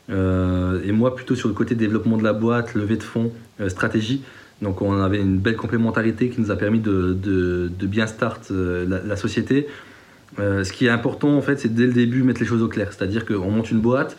[0.09, 3.31] et moi, plutôt sur le côté développement de la boîte, levée de fonds,
[3.67, 4.21] stratégie.
[4.61, 9.15] Donc on avait une belle complémentarité qui nous a permis de, bien start la, la
[9.15, 9.67] société.
[10.37, 12.89] Ce qui est important en fait, c'est dès le début mettre les choses au clair.
[12.91, 14.15] C'est-à-dire qu'on monte une boîte,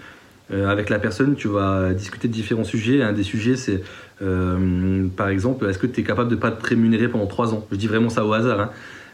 [0.52, 3.02] avec la personne, tu vas discuter de différents sujets.
[3.02, 3.82] Un des sujets, c'est
[4.22, 7.66] euh, par exemple, est-ce que tu es capable de pas te rémunérer pendant trois ans?
[7.70, 8.60] Je dis vraiment ça au hasard.
[8.60, 8.70] hein.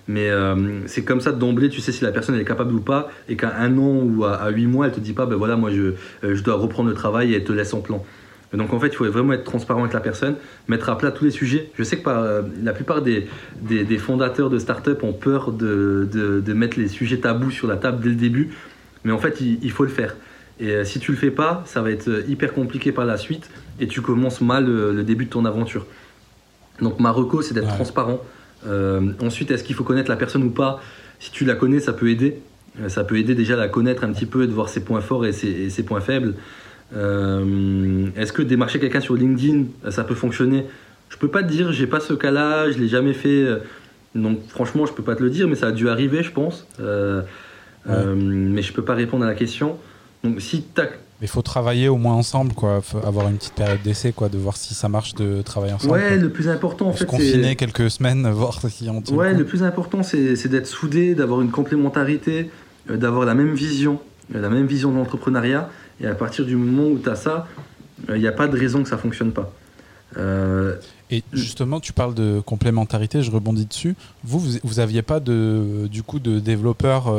[0.09, 3.11] Mais euh, c'est comme ça d'emblée, tu sais si la personne est capable ou pas,
[3.29, 5.57] et qu'à un an ou à, à huit mois, elle te dit pas, ben voilà,
[5.57, 8.05] moi je, euh, je dois reprendre le travail et elle te laisse en plan.
[8.55, 10.37] Donc en fait, il faut vraiment être transparent avec la personne,
[10.69, 11.71] mettre à plat tous les sujets.
[11.77, 13.27] Je sais que euh, la plupart des,
[13.61, 18.01] des, fondateurs de start-up ont peur de, de, mettre les sujets tabous sur la table
[18.01, 18.51] dès le début,
[19.05, 20.15] mais en fait, il faut le faire.
[20.59, 23.17] Et euh, si tu le fais pas, ça va être euh, hyper compliqué par la
[23.19, 25.87] suite et tu commences mal euh, le début de ton aventure.
[26.81, 27.75] Donc ma reco, c'est d'être Ouais.
[27.75, 28.21] transparent.
[28.67, 30.81] Euh, ensuite, est-ce qu'il faut connaître la personne ou pas?
[31.21, 32.39] Si tu la connais, ça peut aider.
[32.89, 35.01] Ça peut aider déjà à la connaître un petit peu et de voir ses points
[35.01, 36.35] forts et ses, et ses points faibles.
[36.95, 40.65] Euh, est-ce que démarcher quelqu'un sur LinkedIn, ça peut fonctionner?
[41.09, 43.47] Je peux pas te dire, j'ai pas ce cas-là, je l'ai jamais fait.
[44.15, 46.67] Donc franchement, je peux pas te le dire, mais ça a dû arriver, je pense.
[46.81, 47.23] Euh,
[47.87, 49.79] mais je peux pas répondre à la question.
[50.27, 50.87] Donc si Mais
[51.23, 52.81] il faut travailler au moins ensemble, quoi.
[52.83, 55.93] Faut avoir une petite période d'essai, quoi, de voir si ça marche de travailler ensemble.
[55.93, 56.17] Ouais, quoi.
[56.17, 59.17] le plus important en se fait, confiner c'est quelques semaines, voir si on tient.
[59.17, 62.51] ouais, le plus important, c'est d'être soudé, d'avoir une complémentarité,
[62.91, 64.01] euh, d'avoir la même vision,
[64.35, 65.71] euh, la même vision de l'entrepreneuriat.
[66.01, 67.47] Et à partir du moment où tu as ça,
[68.09, 69.53] il n'y a pas de raison que ça fonctionne pas.
[71.11, 73.95] Et justement, tu parles de complémentarité, je rebondis dessus.
[74.25, 77.13] Vous, vous n'aviez pas de, du coup de développeurs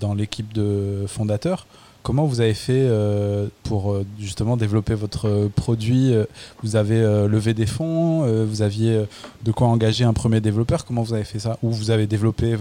[0.00, 1.66] dans l'équipe de fondateurs?
[2.04, 6.14] Comment vous avez fait euh, pour euh, justement développer votre produit
[6.62, 9.06] Vous avez euh, levé des fonds Vous aviez
[9.42, 10.84] de quoi engager un premier développeur?
[10.84, 11.58] Comment vous avez fait ça?
[11.62, 12.56] Ou vous avez développé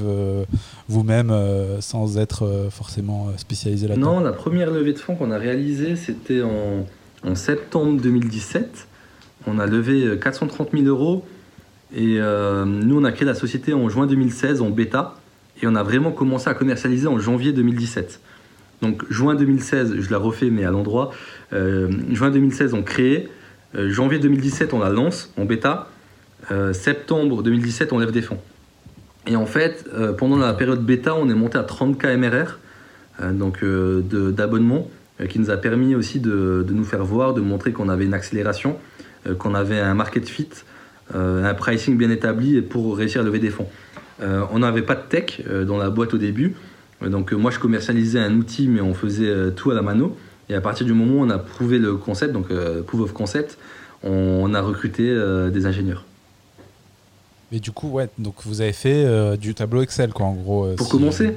[0.87, 1.33] vous-même
[1.81, 4.15] sans être forcément spécialisé là-dedans?
[4.15, 6.85] Non, la première levée de fonds qu'on a réalisée, c'était en,
[7.29, 8.87] en, septembre 2017.
[9.45, 11.25] On a levé 430 000 euros
[11.93, 12.17] et
[12.65, 15.15] nous, on a créé la société en juin 2016 en bêta
[15.61, 18.21] et on a vraiment commencé à commercialiser en janvier 2017.
[18.83, 21.11] Donc juin 2016, je la refais mais à l'endroit.
[21.53, 23.29] Euh, juin 2016, on crée.
[23.75, 25.87] Euh, janvier 2017, on la lance en bêta.
[26.51, 28.39] Euh, septembre 2017, on lève des fonds.
[29.25, 32.59] Et en fait, pendant la période bêta, on est monté à 30 k MRR,
[33.31, 34.91] donc d'abonnement,
[35.29, 38.77] qui nous a permis aussi de, nous faire voir, de montrer qu'on avait une accélération,
[39.37, 40.49] qu'on avait un market fit,
[41.13, 43.69] un pricing bien établi pour réussir à lever des fonds.
[44.19, 46.53] on n'avait pas de tech dans la boîte au début.
[47.01, 50.15] Donc euh, moi je commercialisais un outil mais on faisait euh, tout à la mano.
[50.49, 53.13] Et à partir du moment où on a prouvé le concept, donc euh, proof of
[53.13, 53.57] concept,
[54.03, 55.03] on, a recruté
[55.53, 56.03] des ingénieurs.
[57.49, 60.67] Mais du coup, ouais, donc vous avez fait du tableau Excel, quoi, en gros.
[60.75, 61.33] pour commencer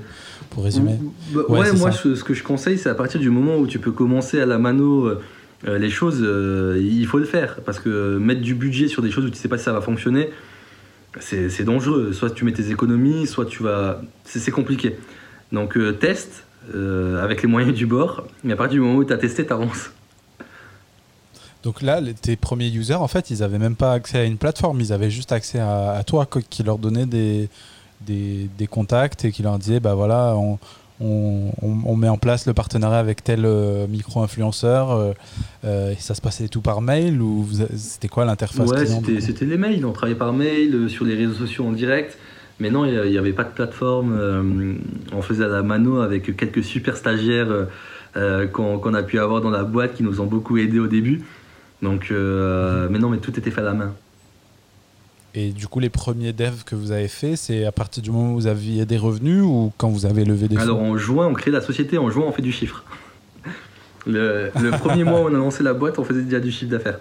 [0.50, 0.98] Pour résumer.
[1.32, 3.92] Bah, ouais, moi, ce, que je conseille, c'est à partir du moment où tu peux
[3.92, 5.08] commencer à la mano
[5.64, 6.18] les choses,
[6.76, 7.60] il faut le faire.
[7.64, 9.80] Parce que mettre du budget sur des choses où tu sais pas si ça va
[9.80, 10.30] fonctionner,
[11.20, 12.12] c'est dangereux.
[12.12, 14.02] Soit tu mets tes économies, soit tu vas.
[14.24, 14.96] C'est compliqué.
[15.52, 19.04] Donc euh, teste euh, avec les moyens du bord, mais à partir du moment où
[19.04, 19.90] tu as testé, tu avances.
[21.62, 24.80] Donc là, tes premiers users, en fait, ils n'avaient même pas accès à une plateforme,
[24.80, 27.48] ils avaient juste accès à, toi qui leur donnait des,
[28.00, 30.58] des, contacts et qui leur disait, bah voilà, on,
[31.00, 35.14] on, met en place le partenariat avec tel euh, micro-influenceur.
[35.64, 38.86] et ça se passait tout par mail ou c'était quoi l'interface Ouais,
[39.20, 39.84] c'était les mails.
[39.84, 42.16] On travaillait par mail, sur les réseaux sociaux en direct.
[42.58, 44.16] Mais non, il n'y avait pas de plateforme.
[44.18, 44.74] Euh,
[45.12, 47.64] on faisait à la mano avec quelques super stagiaires euh,
[48.16, 51.22] euh, qu'on a pu avoir dans la boîte qui nous ont beaucoup aidés au début.
[51.82, 53.92] Donc, mais non, mais tout était fait à la main.
[55.34, 58.32] Et du coup, les premiers devs que vous avez fait, c'est à partir du moment
[58.32, 61.26] où vous aviez des revenus ou quand vous avez levé des fonds Alors, en juin,
[61.26, 61.98] on crée la société.
[61.98, 62.84] En juin, on fait du chiffre.
[64.06, 67.00] Le, premier mois où on a lancé la boîte, on faisait déjà du chiffre d'affaires.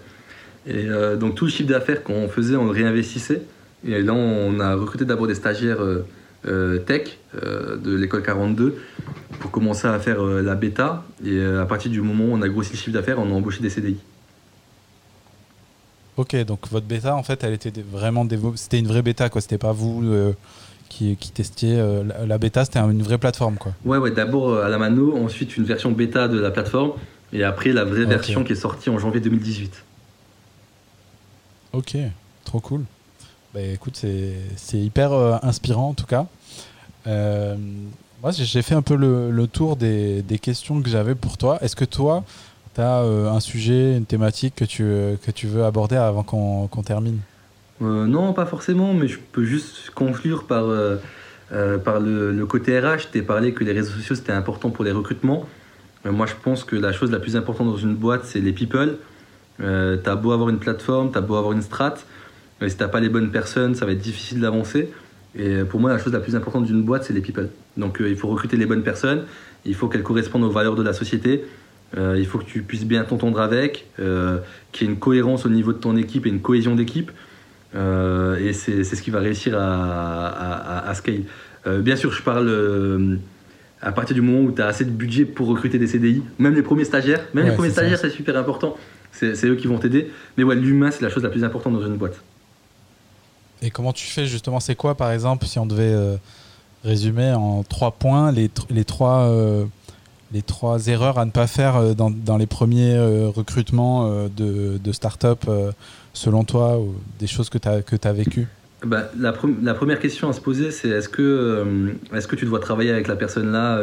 [0.68, 0.88] Et
[1.18, 3.44] donc, tout le chiffre d'affaires qu'on faisait, on le réinvestissait.
[3.86, 6.06] Et là, on a recruté d'abord des stagiaires euh,
[6.48, 8.82] euh, tech euh, de l'école 42
[9.40, 11.04] pour commencer à faire la bêta.
[11.24, 13.62] Et à partir du moment où on a grossi le chiffre d'affaires, on a embauché
[13.62, 13.98] des CDI.
[16.18, 19.42] Ok, donc votre bêta, en fait, elle était vraiment C'était une vraie bêta, quoi.
[19.42, 20.34] C'était pas vous
[20.90, 21.78] qui, qui, testiez.
[22.26, 23.74] la, bêta, c'était une vraie plateforme, quoi.
[23.84, 24.12] Ouais, ouais.
[24.12, 26.94] D'abord à la mano, ensuite une version bêta de la plateforme,
[27.34, 29.84] et après la vraie version qui est sortie en janvier 2018.
[31.74, 31.98] Ok,
[32.46, 32.86] trop cool.
[33.56, 36.26] Bah, écoute, c'est hyper euh, inspirant en tout cas.
[37.08, 37.56] Euh,
[38.22, 41.58] moi, j'ai fait un peu le, tour des, questions que j'avais pour toi.
[41.62, 42.26] Est-ce que toi,
[42.74, 46.84] tu as euh, un sujet, une thématique que tu, que tu veux aborder avant qu'on
[46.84, 47.20] termine?
[47.80, 50.66] Non, pas forcément, mais je peux juste conclure par,
[51.86, 53.12] par le, côté RH.
[53.14, 55.46] Tu parlé que les réseaux sociaux, c'était important pour les recrutements.
[56.04, 58.98] moi, je pense que la chose la plus importante dans une boîte, c'est les people.
[59.60, 61.96] tu as beau avoir une plateforme, tu as beau avoir une strat,
[62.62, 64.90] mais si t'as pas les bonnes personnes, ça va être difficile d'avancer.
[65.38, 67.50] Et pour moi, la chose la plus importante d'une boîte, c'est les people.
[67.78, 69.24] Donc euh, il faut recruter les bonnes personnes,
[69.66, 71.44] il faut qu'elles correspondent aux valeurs de la société,
[71.98, 74.38] euh, il faut que tu puisses bien t'entendre avec, euh,
[74.72, 77.12] qu'il y ait une cohérence au niveau de ton équipe et une cohésion d'équipe.
[77.74, 81.24] et c'est ce qui va réussir à, à, scale.
[81.82, 83.20] bien sûr, je parle
[83.82, 86.56] à partir du moment où tu as assez de budget pour recruter des CDI, même
[86.56, 88.78] les premiers stagiaires, même les premiers stagiaires, c'est super important.
[89.12, 90.12] C'est eux qui vont t'aider.
[90.38, 92.22] Mais ouais, l'humain, c'est la chose la plus importante dans une boîte.
[93.66, 96.18] Et comment tu fais justement C'est quoi, par exemple, si on devait euh,
[96.84, 99.66] résumer en trois points les, les, trois, euh,
[100.32, 102.96] les trois erreurs à ne pas faire euh, dans, dans les premiers
[103.36, 105.46] recrutements de, de start-up,
[106.14, 108.48] selon toi, ou des choses que tu as, que as vécues?
[108.86, 112.60] Bah, la, la, première question à se poser, c'est est-ce que, est-ce que tu dois
[112.60, 113.82] travailler avec la personne là,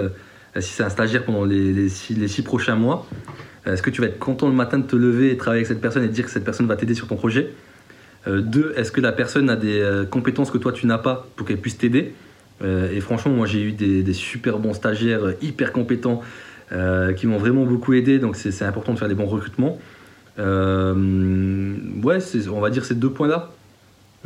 [0.60, 3.04] si c'est un stagiaire pendant les, les, six, les six prochains mois
[3.66, 5.80] Est-ce que tu vas être content le matin de te lever et travailler avec cette
[5.80, 7.52] personne et dire que cette personne va t'aider sur ton projet?
[8.26, 11.46] Deux, est-ce que la personne a des euh, compétences que toi tu n'as pas pour
[11.46, 12.14] qu'elle puisse t'aider
[12.62, 16.22] euh, Et franchement, moi j'ai eu des, super bons stagiaires hyper compétents
[17.16, 19.78] qui m'ont vraiment beaucoup aidé, donc c'est important de faire des bons recrutements.
[20.38, 20.44] ouais,
[22.50, 23.50] on va dire ces deux points-là.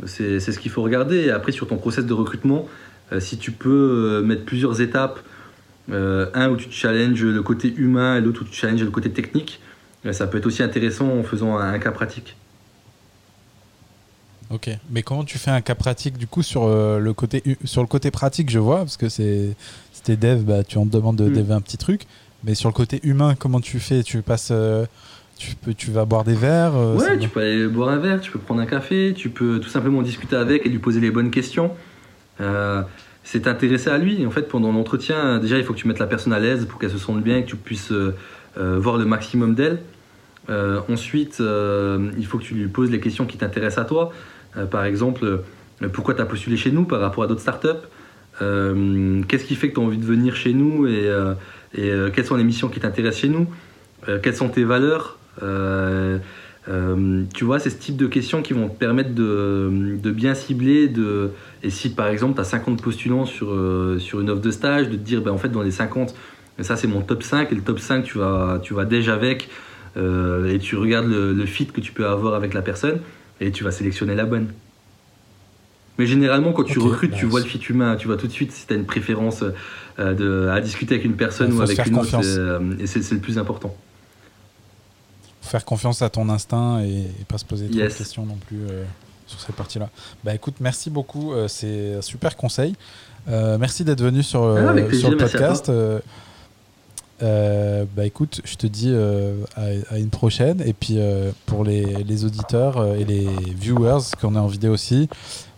[0.05, 1.25] C'est ce qu'il faut regarder.
[1.25, 2.69] Et après, sur ton process de recrutement,
[3.19, 5.19] si tu peux mettre plusieurs étapes,
[5.91, 9.59] un où tu challenges le côté humain et l'autre où tu challenges le côté technique,
[10.11, 12.37] ça peut être aussi intéressant en faisant un cas pratique.
[14.49, 17.81] Ok, mais comment tu fais un cas pratique du coup sur euh, le côté sur
[17.81, 19.55] le côté pratique, je vois parce que c'est
[19.91, 21.33] c'était dev, bah tu en demandes de Mm.
[21.33, 22.03] dev un petit truc,
[22.45, 24.03] mais sur le côté humain, comment tu fais?
[24.03, 24.85] Tu passes, euh,
[25.37, 28.21] tu peux, tu vas boire des verres euh, Ouais, tu peux aller boire un verre,
[28.21, 31.11] tu peux prendre un café, tu peux tout simplement discuter avec et lui poser les
[31.11, 31.71] bonnes questions.
[33.23, 34.25] C'est t'intéresser à lui.
[34.25, 36.79] En fait, pendant l'entretien, déjà, il faut que tu mettes la personne à l'aise pour
[36.79, 37.91] qu'elle se sente bien et que tu puisses
[38.55, 39.79] voir le maximum d'elle.
[40.49, 44.11] Euh, ensuite, euh, il faut que tu lui poses les questions qui t'intéressent à toi.
[44.55, 45.41] Euh, par exemple,
[45.93, 47.67] pourquoi tu as postulé chez nous par rapport à d'autres startups?
[48.39, 51.11] Qu'est-ce qui fait que tu as envie de venir chez nous et,
[51.73, 53.47] quelles sont les missions qui t'intéressent chez nous?
[54.21, 55.17] Quelles sont tes valeurs?
[55.39, 55.43] Tu
[57.43, 60.87] vois, c'est ce type de questions qui vont te permettre de, bien cibler.
[60.87, 61.31] De,
[61.63, 63.47] et si par exemple tu as 50 postulants sur,
[63.97, 66.13] sur une offre de stage, de te dire ben, en fait dans les 50,
[66.61, 69.49] ça c'est mon top 5 et le top 5 tu vas, tu vas déjà avec
[69.97, 72.99] euh, et tu regardes le, le fit que tu peux avoir avec la personne
[73.41, 74.47] et tu vas sélectionner la bonne.
[75.97, 78.51] Mais généralement, quand tu recrutes, tu vois le fit humain, tu vois tout de suite
[78.51, 79.43] si tu as une préférence
[79.99, 82.03] euh, de, à discuter avec une personne ou avec une autre.
[82.03, 82.25] confiance.
[82.25, 83.75] c'est, euh, Et c'est le plus important.
[85.41, 88.59] Faire confiance à ton instinct et, et pas se poser trop de questions non plus
[88.69, 88.83] euh,
[89.25, 89.89] sur cette partie-là.
[90.23, 92.75] Bah écoute, merci beaucoup, c'est un super conseil.
[93.27, 95.71] Merci d'être venu sur, Ah, sur le merci à podcast.
[97.23, 100.61] Euh, bah écoute, je te dis euh, à, à une prochaine.
[100.65, 103.27] Et puis euh, pour les, les auditeurs euh, et les
[103.59, 105.09] viewers qu'on est en vidéo aussi,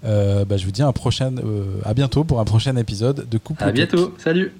[0.03, 1.33] bah, je vous dis à, un prochain,
[1.83, 4.53] à bientôt pour un prochain épisode de Couple À bientôt, salut